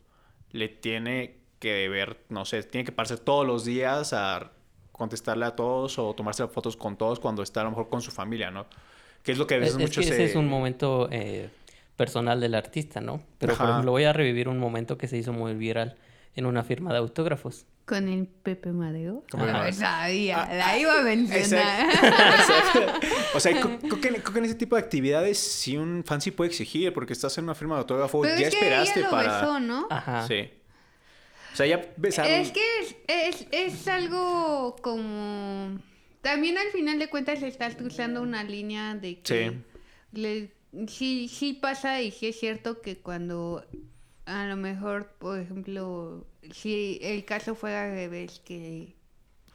[0.51, 4.51] le tiene que deber, no sé, tiene que pararse todos los días a
[4.91, 8.11] contestarle a todos o tomarse fotos con todos cuando está a lo mejor con su
[8.11, 8.65] familia, ¿no?
[9.23, 10.13] Que es lo que a Es, veces es mucho que se...
[10.13, 11.49] ese es un momento eh,
[11.95, 13.21] personal del artista, ¿no?
[13.39, 13.71] Pero, por Ajá.
[13.73, 15.97] ejemplo, voy a revivir un momento que se hizo muy viral
[16.35, 17.65] en una firma de autógrafos.
[17.85, 19.23] Con el Pepe Madeo.
[19.37, 21.85] Ah, sabía, Ah, la iba a mencionar.
[21.93, 23.07] Exacto.
[23.35, 26.19] o sea, creo, creo que, creo que en ese tipo de actividades sí un fan
[26.19, 28.99] sí puede exigir, porque estás en una firma de autógrafo, Pero ya es que esperaste
[29.01, 29.39] ella lo para...
[29.41, 29.87] besó, ¿no?
[29.89, 30.27] Ajá.
[30.27, 30.49] Sí.
[31.55, 32.33] O sea, ya besaron...
[32.33, 35.79] Es que es, es, es algo como...
[36.19, 39.51] También al final de cuentas estás cruzando una línea de que...
[40.11, 40.19] Sí.
[40.19, 40.51] le-
[40.89, 43.65] sí, sí pasa y sí es cierto que cuando
[44.25, 48.93] a lo mejor, por ejemplo, si el caso fuera al revés, que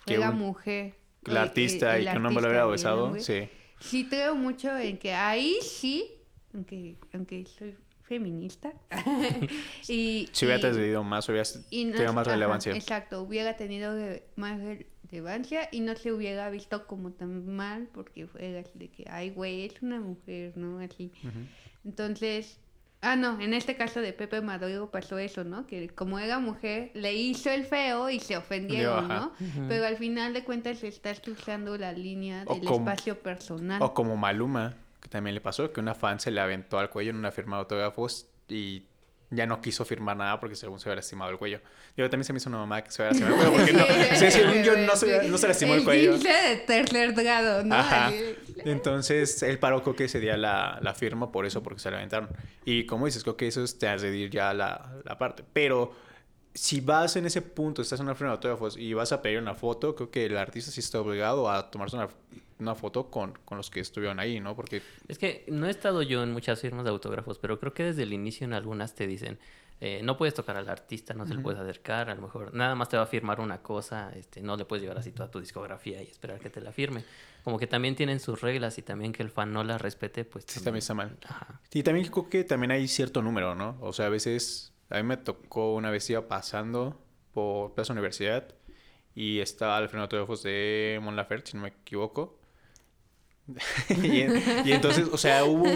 [0.06, 0.94] Que fuera un- mujer...
[1.26, 3.46] El o artista el y que un hombre lo hubiera besado, sí.
[3.78, 6.06] Sí creo mucho en que ahí sí,
[6.54, 7.74] aunque, aunque soy
[8.10, 8.72] feminista,
[9.88, 12.74] y, Si hubieras y- decidido más, hubieras y no- tenido más ajá, relevancia.
[12.74, 13.94] exacto, hubiera tenido
[14.34, 18.88] más re- relevancia y no se hubiera visto como tan mal porque fue así de
[18.90, 20.80] que, ay, güey, es una mujer, ¿no?
[20.80, 21.12] Así.
[21.84, 22.58] Entonces,
[23.00, 25.66] ah, no, en este caso de Pepe Maduro pasó eso, ¿no?
[25.68, 29.06] Que como era mujer, le hizo el feo y se ofendieron.
[29.08, 29.32] ¿no?
[29.68, 33.80] Pero al final de cuentas estás cruzando la línea del como- espacio personal.
[33.82, 34.74] O como Maluma,
[35.10, 37.60] también le pasó, que una fan se le aventó al cuello en una firma de
[37.60, 38.84] autógrafos y
[39.30, 41.60] ya no quiso firmar nada porque según se había lastimado el cuello.
[41.96, 44.16] Yo también se me hizo una mamá que se había lastimado el cuello porque no,
[44.16, 46.12] sí, según yo no se, no se lastimó el cuello.
[46.12, 47.74] guince de tercer grado, ¿no?
[47.74, 48.12] Ajá.
[48.64, 51.98] Entonces, él paró creo que ese día la, la firma por eso, porque se la
[51.98, 52.28] aventaron.
[52.64, 55.44] Y como dices, creo que eso es te hace ir ya la, la parte.
[55.52, 55.92] Pero
[56.54, 59.38] si vas en ese punto, estás en una firma de autógrafos y vas a pedir
[59.38, 62.08] una foto, creo que el artista sí está obligado a tomarse una,
[62.60, 64.54] una foto con, con los que estuvieron ahí, ¿no?
[64.54, 67.84] Porque Es que no he estado yo en muchas firmas de autógrafos, pero creo que
[67.84, 69.38] desde el inicio en algunas te dicen,
[69.82, 72.74] eh, no puedes tocar al artista, no se le puedes acercar, a lo mejor nada
[72.74, 75.40] más te va a firmar una cosa, este, no le puedes llevar así toda tu
[75.40, 77.02] discografía y esperar que te la firme.
[77.44, 80.44] Como que también tienen sus reglas y también que el fan no las respete, pues
[80.46, 81.16] sí también está mal.
[81.26, 81.62] Ajá.
[81.72, 83.78] Y también creo que también hay cierto número, ¿no?
[83.80, 87.00] O sea, a veces, a mí me tocó una vez iba pasando
[87.32, 88.54] por Plaza Universidad
[89.14, 92.38] y estaba al frente de autógrafos de Mon Laferte, si no me equivoco.
[94.02, 95.66] y, en- y entonces, o sea, hubo,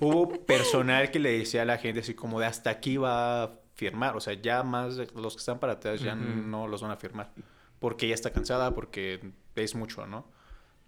[0.00, 3.50] hubo personal que le decía a la gente así como de hasta aquí va a
[3.74, 4.16] firmar.
[4.16, 6.22] O sea, ya más los que están para atrás ya Ujú.
[6.24, 7.30] no los van a firmar.
[7.78, 9.20] Porque ella está cansada, porque
[9.54, 10.26] es mucho, ¿no?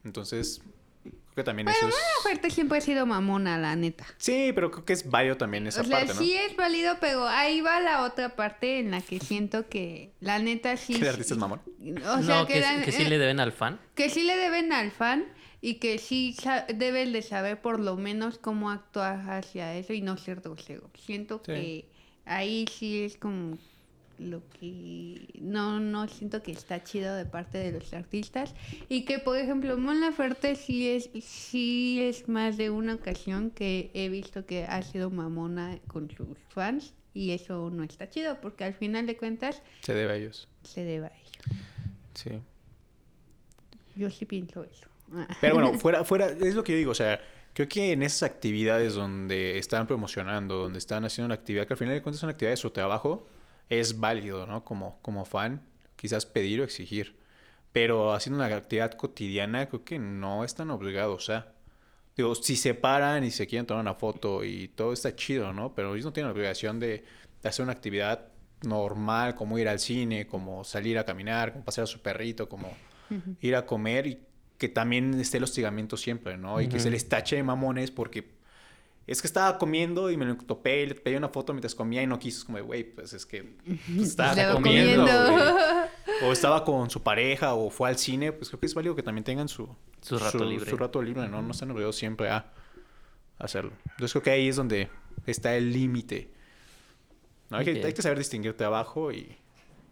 [0.04, 0.60] Entonces,
[1.04, 1.94] creo que también eso es...
[2.24, 4.06] Aparte siempre ha sido mamona, la neta.
[4.16, 6.20] Sí, pero creo que es válido también esa o sea, parte, ¿no?
[6.20, 10.38] sí es válido, pero ahí va la otra parte en la que siento que la
[10.38, 10.94] neta sí...
[10.94, 11.60] Que el artista es mamón.
[12.06, 13.78] O sea, no, que, la- que sí eh, le deben al fan.
[13.94, 15.26] que sí le deben al fan
[15.62, 16.34] y que sí
[16.74, 20.90] debes de saber por lo menos cómo actuar hacia eso y no ser grosero.
[20.98, 21.52] Siento Sí.
[21.52, 21.88] que
[22.24, 23.58] ahí sí es como
[24.18, 28.54] lo que no no siento que está chido de parte de los artistas
[28.90, 33.90] y que por ejemplo Mon Laferte sí es sí es más de una ocasión que
[33.94, 38.64] he visto que ha sido mamona con sus fans y eso no está chido porque
[38.64, 40.48] al final de cuentas Se debe a ellos.
[40.64, 41.60] se debe a ello.
[42.12, 42.30] Sí.
[43.96, 44.89] Yo sí pienso eso.
[45.40, 47.20] Pero bueno, fuera, fuera, es lo que yo digo, o sea,
[47.52, 51.78] creo que en esas actividades donde están promocionando, donde están haciendo una actividad que al
[51.78, 53.26] final de cuentas es una actividad de su trabajo,
[53.68, 54.64] es válido, ¿no?
[54.64, 55.62] Como, como fan,
[55.96, 57.16] quizás pedir o exigir.
[57.72, 61.52] Pero haciendo una actividad cotidiana, creo que no están obligados, o sea.
[62.16, 65.74] Digo, si se paran y se quieren tomar una foto y todo está chido, ¿no?
[65.74, 67.04] Pero ellos no tienen la obligación de,
[67.42, 68.26] de hacer una actividad
[68.62, 72.68] normal, como ir al cine, como salir a caminar, como pasear a su perrito, como
[73.40, 74.20] ir a comer y
[74.60, 76.60] que también esté el hostigamiento siempre, ¿no?
[76.60, 78.28] Y que se les tache de mamones porque
[79.06, 82.02] es que estaba comiendo y me lo topé y le pedí una foto mientras comía
[82.02, 82.40] y no quiso.
[82.40, 85.06] Es como, güey, pues es que pues, estaba Estaba comiendo.
[86.22, 89.02] O estaba con su pareja o fue al cine, pues creo que es válido que
[89.02, 90.68] también tengan su, Su rato libre.
[90.68, 91.40] Su rato libre, ¿no?
[91.40, 92.52] No están obligados siempre a
[93.38, 93.72] hacerlo.
[93.92, 94.90] Entonces creo que ahí es donde
[95.24, 96.30] está el límite.
[97.48, 97.56] ¿no?
[97.56, 97.84] Hay, que, Ok.
[97.86, 99.34] hay que saber distinguir trabajo y,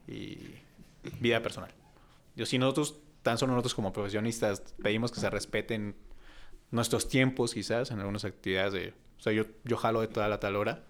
[0.07, 0.61] y
[1.19, 1.71] vida personal.
[2.37, 2.97] Yo, si nosotros,
[3.29, 5.95] tan solo nosotros como profesionistas, pedimos que se respeten
[6.71, 8.95] nuestros tiempos quizás en algunas actividades de...
[9.19, 10.87] O sea, yo, yo jalo de toda la tal hora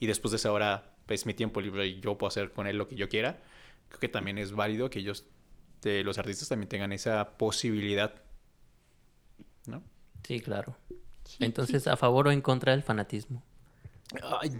[0.00, 2.78] y después de esa hora es mi tiempo libre y yo puedo hacer con él
[2.78, 3.40] lo que yo quiera.
[3.90, 5.26] Creo que también es válido que ellos,
[5.82, 8.12] de los artistas, también tengan esa posibilidad.
[9.66, 9.84] ¿No?
[10.24, 10.76] Sí, claro.
[11.38, 13.44] Entonces, ¿a favor o en contra del fanatismo?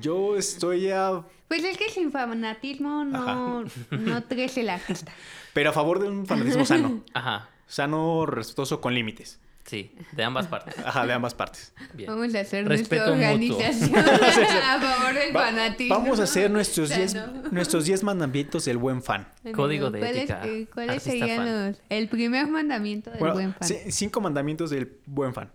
[0.00, 1.22] Yo estoy a...
[1.48, 5.12] Pues es que sin fanatismo no, no crece el artista.
[5.54, 7.02] Pero a favor de un fanatismo sano.
[7.14, 9.40] Ajá, Sano, respetuoso, con límites.
[9.64, 10.74] sí, de ambas partes.
[10.78, 11.72] Ajá, de ambas partes.
[11.94, 12.08] Bien.
[12.10, 15.94] Vamos a hacer Respeto nuestra organización a favor del Va- fanatismo.
[15.98, 17.42] vamos a hacer nuestros 10 Sano.
[17.50, 19.26] nuestros diez mandamientos del buen fan.
[19.54, 21.80] Código de ¿Cuáles- ética, eh, ¿Cuáles serían los...
[21.88, 23.68] El primer mandamiento del Bueno, buen fan.
[23.68, 25.50] ci- cinco mandamientos del buen fan.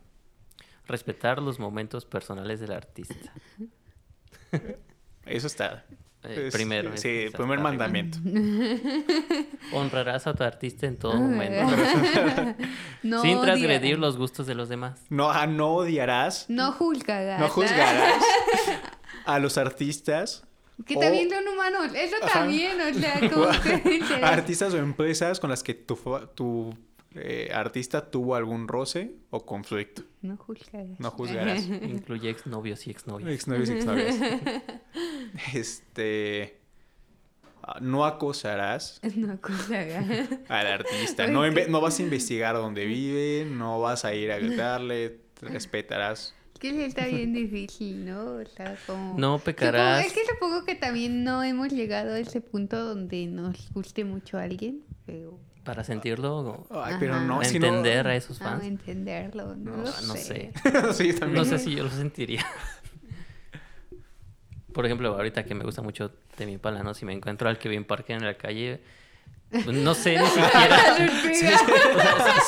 [0.88, 3.16] Respetar los momentos personales del artista.
[5.26, 5.86] Eso está.
[6.24, 6.96] Eh, es- primero.
[6.96, 8.18] Sí, primer mandamiento.
[9.74, 11.76] Honrarás a tu artista en todo Ah, momento.
[13.04, 15.02] no sin transgredir los gustos de los demás.
[15.10, 17.40] No, ah, no odiarás, No juzgarás.
[17.40, 18.24] no juzgarás
[19.26, 20.44] a los artistas.
[20.86, 21.90] Que o también son humanos.
[21.96, 22.40] Eso Ajá.
[22.40, 24.04] también, o sea, como que...
[24.24, 25.96] artistas o empresas con las que tu,
[26.36, 26.76] tu
[27.16, 30.04] eh, artista tuvo algún roce o conflicto.
[30.22, 31.00] No juzgarás.
[31.00, 31.66] No juzgarás.
[31.68, 33.30] Incluye exnovios y exnovias.
[33.32, 34.16] Exnovios y exnovias.
[35.54, 36.60] Este.
[37.62, 40.30] ah, No acosarás No juzgarás.
[40.50, 41.28] al artista.
[41.34, 46.34] No, no vas a investigar dónde vive, no vas a ir a gritarle, respetarás.
[46.60, 48.36] que sí está bien difícil, ¿no?
[48.36, 49.18] O sea, como...
[49.18, 50.06] No Supongo- pecarás.
[50.06, 54.38] es que supongo que también no hemos llegado a ese punto donde nos guste mucho
[54.38, 55.40] a alguien, pero...
[55.64, 58.64] Para sentirlo, Ay, pero no, entender a esos fans.
[58.66, 60.52] entenderlo, no, No, lo no sé.
[60.94, 61.34] sí, yo también.
[61.36, 62.46] No sé si yo lo sentiría.
[64.74, 66.94] Por ejemplo, ahorita que me gusta mucho Temi Impala, ¿no?
[66.94, 68.82] Si me encuentro al Kevin Parker en la calle,
[69.74, 70.80] no sé ni siquiera.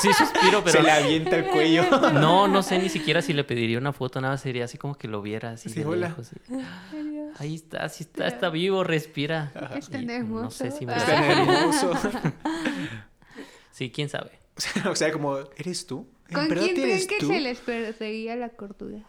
[0.00, 1.84] sí, suspiro, pero Se le avienta el cuello.
[2.14, 5.08] no, no sé ni siquiera si le pediría una foto, nada, sería así como que
[5.08, 6.08] lo viera así Sí, de hola.
[6.08, 6.52] lejos, y,
[7.38, 9.52] Ahí está, sí está, está vivo, respira.
[10.24, 11.92] No sé si me Está nervioso.
[13.72, 14.30] Sí, quién sabe.
[14.90, 16.08] o sea, como, ¿eres tú?
[16.28, 17.26] ¿En ¿Con quién creen que tú?
[17.28, 19.04] se les perdería la cordura?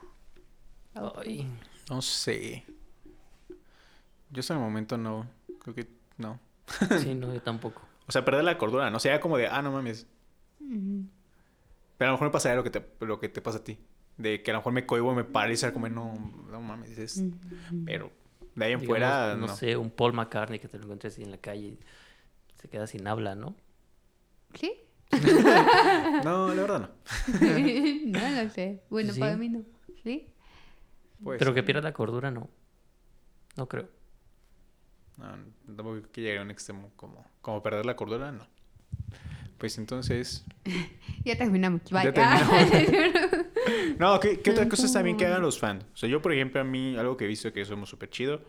[1.25, 1.47] Ay,
[1.89, 2.65] No sé.
[4.29, 5.25] Yo hasta el momento no.
[5.61, 6.37] Creo que no.
[7.01, 7.81] sí, no, yo tampoco.
[8.07, 10.07] O sea, perder la cordura, no sea como de, ah, no mames.
[10.59, 10.69] Pero
[11.99, 13.77] a lo mejor me pasaría lo que te, lo que te pasa a ti.
[14.17, 16.13] De que a lo mejor me cohibo, me paraliza, como, no,
[16.49, 16.97] no mames.
[16.97, 17.23] es-
[17.85, 18.11] Pero
[18.55, 19.55] de ahí en Digamos, fuera, no, no.
[19.55, 21.79] sé, un Paul McCartney que te lo encuentres así en la calle y
[22.59, 23.55] se queda sin habla, ¿no?
[24.53, 24.73] ¿Sí?
[26.23, 26.89] No, la verdad no.
[28.05, 28.81] no lo sé.
[28.89, 29.19] Bueno, Sí.
[29.19, 29.63] para mí no.
[30.03, 30.27] ¿Sí?
[31.23, 32.49] Pues, Pero que pierda la cordura, no.
[33.55, 33.89] No creo.
[35.17, 35.25] No,
[35.75, 38.47] tampoco que llegue a un extremo como, como perder la cordura, no.
[39.57, 40.45] Pues entonces.
[41.25, 41.81] Ya terminamos.
[41.91, 42.05] Bye.
[42.05, 43.47] Ya terminamos.
[43.99, 45.83] No, ¿qué, qué otra cosa está bien que hagan los fans?
[45.93, 48.41] O sea, yo, por ejemplo, a mí, algo que he visto que somos súper chido,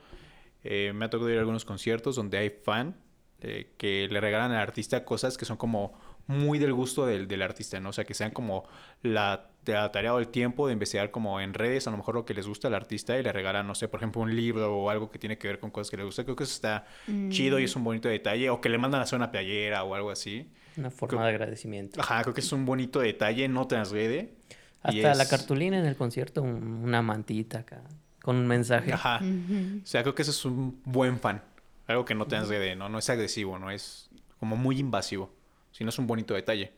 [0.63, 2.97] eh, me ha tocado ir a algunos conciertos donde hay fan
[3.41, 7.43] eh, que le regalan al artista cosas que son como muy del gusto del, del
[7.43, 7.89] artista, ¿no?
[7.89, 8.65] O sea, que sean como
[9.03, 12.25] la, la tarea o el tiempo de investigar como en redes, a lo mejor lo
[12.25, 14.91] que les gusta al artista y le regalan, no sé, por ejemplo, un libro o
[14.91, 16.25] algo que tiene que ver con cosas que le gusta.
[16.25, 16.87] Creo que eso está
[17.31, 18.51] chido y es un bonito detalle.
[18.51, 20.51] O que le mandan a hacer una playera o algo así.
[20.77, 22.01] Una forma de agradecimiento.
[22.01, 24.35] Ajá, creo que es un bonito detalle, no transgrede.
[24.83, 27.83] Hasta la cartulina en el concierto, un- una mantita acá,
[28.23, 28.93] con un mensaje.
[28.93, 29.21] Ajá.
[29.23, 31.43] O sea, creo que ese es un buen fan.
[31.87, 32.89] Algo que no te de, ¿no?
[32.91, 35.33] No es agresivo, no es como muy invasivo.
[35.79, 36.73] Sino es un bonito detalle.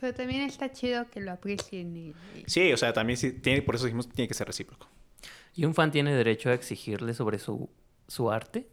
[0.00, 1.94] Pero también está chido que lo aprecien.
[1.94, 2.14] y-
[2.46, 4.88] Sí, o sea, también sí, tiene, por eso dijimos que tiene que ser recíproco.
[5.54, 7.68] ¿Y un fan tiene derecho a exigirle sobre su,
[8.08, 8.66] su arte?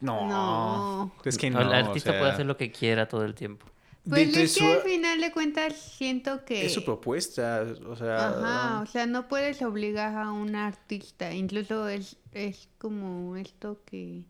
[0.00, 0.28] No.
[0.28, 1.14] No.
[1.24, 1.60] Es que no.
[1.62, 3.64] el o artista sea, puede hacer lo que quiera todo el tiempo.
[4.06, 6.66] Pues de es que su- al final de cuentas siento que...
[6.66, 8.28] Es su propuesta, o sea...
[8.30, 11.32] Ajá, o sea, no puedes obligar a un artista.
[11.32, 14.24] Incluso es, es como esto que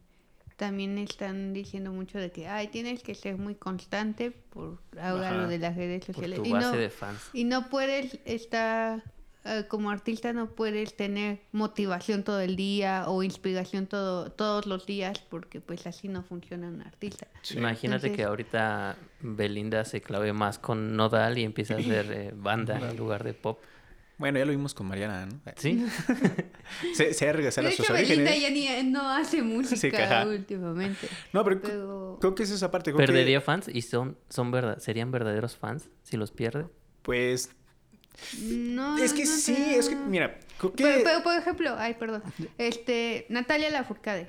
[0.62, 5.36] también están diciendo mucho de que, ay, tienes que ser muy constante por ahora Ajá.
[5.38, 6.38] lo de las redes Por sociales.
[6.44, 7.30] Y no, de fans.
[7.32, 9.02] y no puedes estar,
[9.44, 14.86] eh, como artista no puedes tener motivación todo el día o inspiración todo, todos los
[14.86, 17.26] días porque pues así no funciona un artista.
[17.42, 17.58] Sí.
[17.58, 22.78] Imagínate que ahorita Belinda se clave más con Nodal y empieza a hacer eh, banda
[22.88, 23.58] en lugar de pop.
[24.18, 25.40] Bueno, ya lo vimos con Mariana, ¿no?
[25.56, 25.84] ¿Sí?
[26.94, 28.64] Se, se ha regresado a sus hecho, Belinda orígenes.
[28.64, 31.08] ya ni, no hace música últimamente.
[31.32, 32.18] No, pero, Pero...
[32.20, 32.92] creo que es esa parte.
[32.92, 33.68] creo que, ¿Perdería fans?
[33.68, 36.66] ¿Y son, son verdad, serían verdaderos fans si los pierde?
[37.02, 37.50] Pues...
[38.42, 40.84] No, es que no sí, es que, mira, creo que...
[40.84, 42.22] Pero, pero, por ejemplo, ay, perdón.
[42.58, 44.28] Este, Natalia Lafourcade.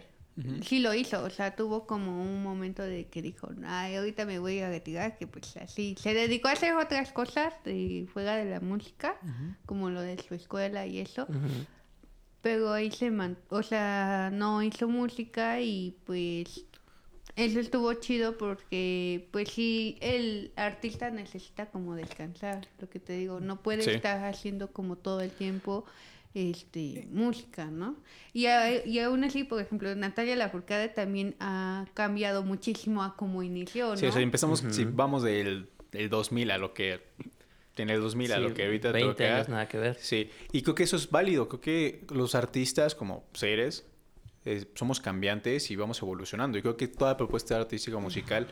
[0.63, 4.39] Sí lo hizo, o sea, tuvo como un momento de que dijo, ay, ahorita me
[4.39, 8.45] voy a retirar, que pues así, se dedicó a hacer otras cosas de, fuera de
[8.45, 9.15] la música,
[9.67, 11.27] como lo de su escuela y eso,
[12.41, 16.65] pero ahí se man, o sea, no hizo música y pues
[17.35, 23.39] eso estuvo chido porque pues sí, el artista necesita como descansar, lo que te digo,
[23.39, 23.89] no puede Sí.
[23.91, 25.85] estar haciendo como todo el tiempo
[26.35, 27.95] este música, ¿no?
[28.33, 33.43] Y, a- y aún así, por ejemplo, Natalia Lafourcade también ha cambiado muchísimo a cómo
[33.43, 33.97] inició, ¿no?
[33.97, 37.01] Sí, o sea, empezamos, si vamos del, del 2000 a lo que...
[37.75, 39.35] En el 2000 a lo que ahorita 20 toca.
[39.35, 39.95] años, nada que ver.
[39.99, 41.49] Sí, y creo que eso es válido.
[41.49, 43.83] Creo que los artistas, como seres,
[44.45, 46.57] eh, somos cambiantes y vamos evolucionando.
[46.57, 48.47] Y creo que toda propuesta artística o musical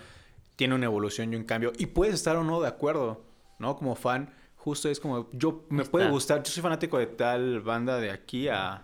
[0.56, 1.74] tiene una evolución y un cambio.
[1.78, 3.24] Y puedes estar o no de acuerdo,
[3.60, 3.76] ¿no?
[3.76, 6.14] Como fan, justo es como, yo me puede Está.
[6.14, 8.84] gustar, yo soy fanático de tal banda de aquí a,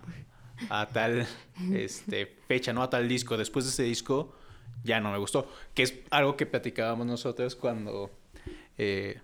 [0.68, 1.26] a tal
[1.72, 2.82] este, fecha, ¿no?
[2.82, 3.36] A tal disco.
[3.36, 4.34] Después de ese disco
[4.84, 5.48] ya no me gustó.
[5.74, 8.10] Que es algo que platicábamos nosotros cuando
[8.76, 9.20] eh,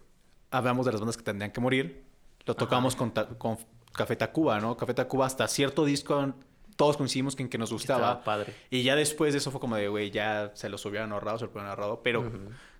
[0.51, 2.05] hablamos de las bandas que tendrían que morir.
[2.47, 3.59] Lo tocamos con, con
[3.93, 4.77] Café Tacuba, ¿no?
[4.77, 6.35] Café Tacuba hasta cierto disco
[6.77, 8.09] todos coincidimos en que nos gustaba.
[8.09, 8.55] Estaba padre.
[8.71, 11.45] Y ya después de eso fue como de, güey, ya se los hubieran ahorrado, se
[11.45, 12.03] lo hubieran ahorrado.
[12.03, 12.31] Pero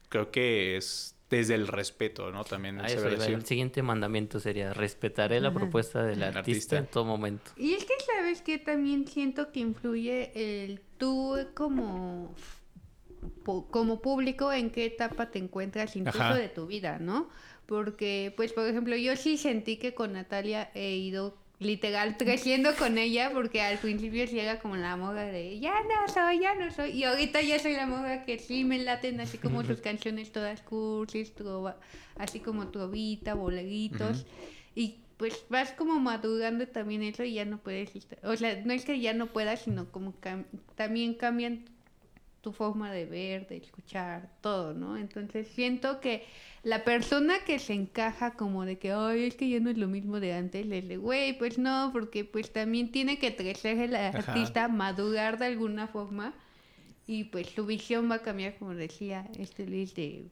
[0.09, 2.45] creo que es desde el respeto, ¿no?
[2.45, 3.09] También A se eso.
[3.09, 5.59] El siguiente mandamiento sería respetaré la Ajá.
[5.59, 6.79] propuesta del artista, artista.
[6.79, 7.51] en todo momento.
[7.57, 10.31] Y es que sabes que también siento que influye
[10.65, 12.35] el tú como
[13.71, 16.35] como público en qué etapa te encuentras incluso Ajá.
[16.37, 17.31] de tu vida, ¿no?
[17.67, 22.99] Porque, pues, por ejemplo, yo sí sentí que con Natalia he ido literal creciendo con
[22.99, 26.91] ella porque al principio era como la moda de ya no soy, ya no soy
[26.91, 30.61] y ahorita ya soy la moda que sí me laten así como sus canciones todas
[30.63, 31.79] cursis, trova,
[32.17, 34.27] así como trovita, boleritos
[34.75, 38.73] y pues vas como madurando también eso y ya no puedes estar, o sea, no
[38.73, 41.65] es que ya no puedas, sino como cam- también cambian
[42.45, 44.97] tu forma de ver, de escuchar, todo, ¿no?
[44.97, 46.25] Entonces siento que
[46.63, 49.89] la persona que se encaja como de que, ay, es que ya no es lo
[49.89, 53.95] mismo de antes, le dice, güey, pues no, porque pues también tiene que crecer el
[53.97, 54.11] Ajá.
[54.19, 56.35] artista, madurar de alguna forma
[57.07, 60.31] y pues su visión va a cambiar, como decía este Luis, de,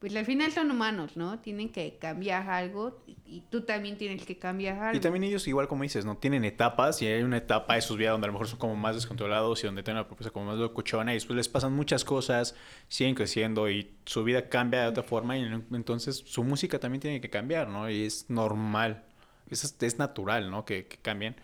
[0.00, 1.40] pues al final son humanos, ¿no?
[1.40, 4.96] Tienen que cambiar algo y, y tú también tienes que cambiar algo.
[4.96, 6.16] Y también ellos, igual como dices, ¿no?
[6.16, 8.76] Tienen etapas y hay una etapa de sus vidas donde a lo mejor son como
[8.76, 12.06] más descontrolados y donde tienen una propuesta como más locuchona y después les pasan muchas
[12.06, 12.54] cosas,
[12.88, 15.42] siguen creciendo y su vida cambia de otra forma y
[15.72, 17.90] entonces su música también tiene que cambiar, ¿no?
[17.90, 19.04] Y es normal,
[19.50, 20.64] es, es natural, ¿no?
[20.64, 21.36] Que, que cambien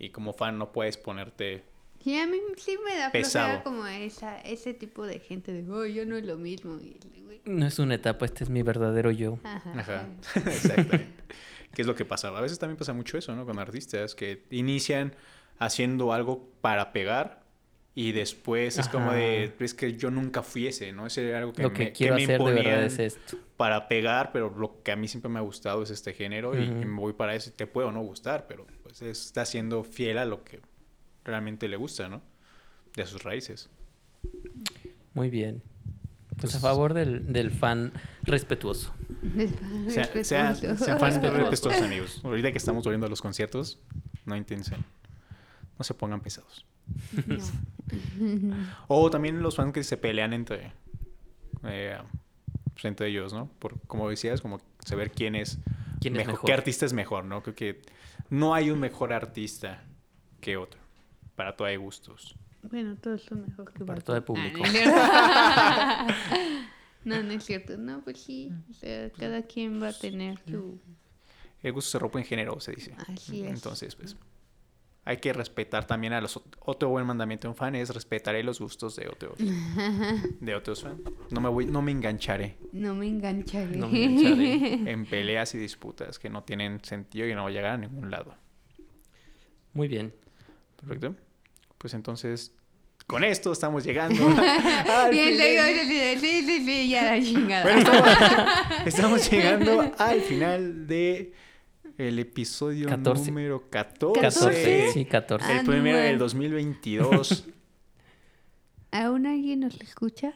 [0.00, 1.70] y como fan no puedes ponerte...
[2.02, 3.46] Sí, a mí sí me da Pesado.
[3.46, 6.78] flojera como esa, ese tipo de gente de, oh, yo no es lo mismo.
[6.80, 6.96] Y,
[7.44, 9.38] No es una etapa, este es mi verdadero yo.
[9.44, 10.08] ajá, Ajá, ajá.
[10.50, 11.22] exactamente.
[11.74, 12.28] ¿Qué es lo que pasa?
[12.28, 13.46] A veces también pasa mucho eso, ¿no?
[13.46, 15.14] Con artistas que inician
[15.58, 17.42] haciendo algo para pegar
[17.94, 19.18] y después es como Ajá.
[19.18, 21.06] de, es que yo nunca fui ese, ¿no?
[21.06, 23.38] Ese era algo que Lo me, que que quiero me hacer de verdad es esto.
[23.56, 26.64] para pegar, pero lo que a mí siempre me ha gustado es este género y-
[26.64, 26.84] y, Ujú.
[26.86, 27.52] me voy para eso.
[27.54, 30.60] Te puedo no gustar, pero pues está siendo fiel a lo que
[31.24, 32.22] realmente le gusta, ¿no?
[32.96, 33.68] De sus raíces.
[35.14, 35.62] Muy bien.
[36.38, 37.92] Pues a favor del, del fan
[38.22, 38.92] respetuoso.
[39.88, 40.84] Sea- Respetuoso.
[40.84, 42.20] Sean fans respetuosos, amigos.
[42.24, 43.78] Ahorita que estamos volviendo a los conciertos,
[44.24, 44.84] no intensen.
[45.78, 46.64] No se pongan pesados.
[47.26, 47.36] No.
[48.88, 50.72] O también los fans que se pelean entre,
[51.64, 51.98] eh,
[52.72, 53.50] pues, entre ellos, ¿no?
[53.58, 55.58] Por, como decías, como saber quién es,
[56.00, 56.46] ¿Quién es mejor?
[56.46, 57.42] qué artista es mejor, ¿no?
[57.42, 57.82] Creo que
[58.30, 59.84] no hay un mejor artista
[60.40, 60.80] que otro.
[61.36, 62.34] Para todo hay gustos.
[62.62, 64.60] Bueno, todos son mejor que Para todo el público.
[64.64, 66.56] Ah, no, es
[67.04, 67.76] no, no es cierto.
[67.76, 68.52] No, pues sí.
[68.70, 70.78] O sea, cada quien va a tener su...
[71.62, 72.94] El gusto se rompe en género, se dice.
[73.08, 73.50] Así es.
[73.52, 74.16] Entonces, pues,
[75.04, 76.36] hay que respetar también a los...
[76.36, 79.34] ot- Otro buen mandamiento de un fan es respetaré los gustos de otro,
[80.40, 81.00] de otros fans.
[81.30, 83.76] No me voy, no me engancharé No me engancharé.
[83.76, 84.74] No me engancharé.
[84.92, 88.10] en peleas y disputas que no tienen sentido y no van a llegar a ningún
[88.10, 88.34] lado.
[89.72, 90.12] Muy bien.
[90.82, 91.14] Perfecto.
[91.78, 92.52] Pues entonces,
[93.06, 94.26] con esto estamos llegando.
[94.26, 95.54] al Bien, final.
[95.54, 97.62] luego, sí, sí, sí, sí, ya la chingada.
[97.64, 101.32] Bueno, estamos, estamos llegando al final de
[101.98, 103.30] el episodio 14.
[103.30, 104.20] número 14.
[104.20, 104.90] 14.
[104.92, 105.46] Sí, 14.
[105.46, 106.20] Ah, El primero del más.
[106.20, 107.44] 2022.
[108.92, 110.34] ¿Aún alguien nos escucha?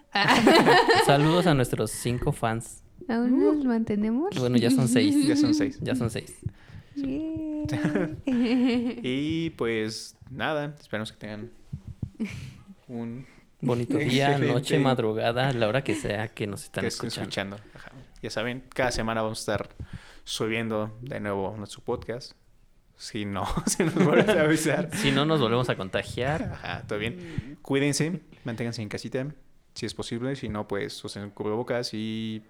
[1.04, 2.82] Saludos a nuestros cinco fans.
[3.08, 4.34] ¿Aún nos mantenemos?
[4.38, 5.26] Bueno, ya son seis.
[5.26, 5.78] ya son seis.
[5.82, 6.34] Ya son seis.
[6.96, 8.16] Yeah.
[9.02, 11.50] Y pues nada, esperamos que tengan
[12.88, 13.26] un
[13.60, 17.56] Bonito día, noche, madrugada, la hora que sea que nos están que estén escuchando.
[17.56, 17.78] escuchando.
[17.78, 17.92] Ajá.
[18.22, 19.68] Ya saben, cada semana vamos a estar
[20.24, 22.32] subiendo de nuevo nuestro podcast.
[22.96, 24.90] Si no, si nos vuelves a avisar.
[24.94, 26.42] Si no, nos volvemos a contagiar.
[26.54, 27.58] Ajá, todo bien.
[27.62, 29.26] Cuídense, manténganse en casita,
[29.74, 30.36] si es posible.
[30.36, 32.42] Si no, pues usen cubrebocas y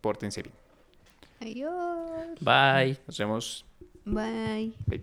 [0.00, 0.54] pórtense bien.
[1.40, 2.38] Adiós.
[2.40, 2.98] Bye.
[3.06, 3.64] Nos vemos.
[4.04, 4.72] Bye.
[4.86, 5.00] Bye.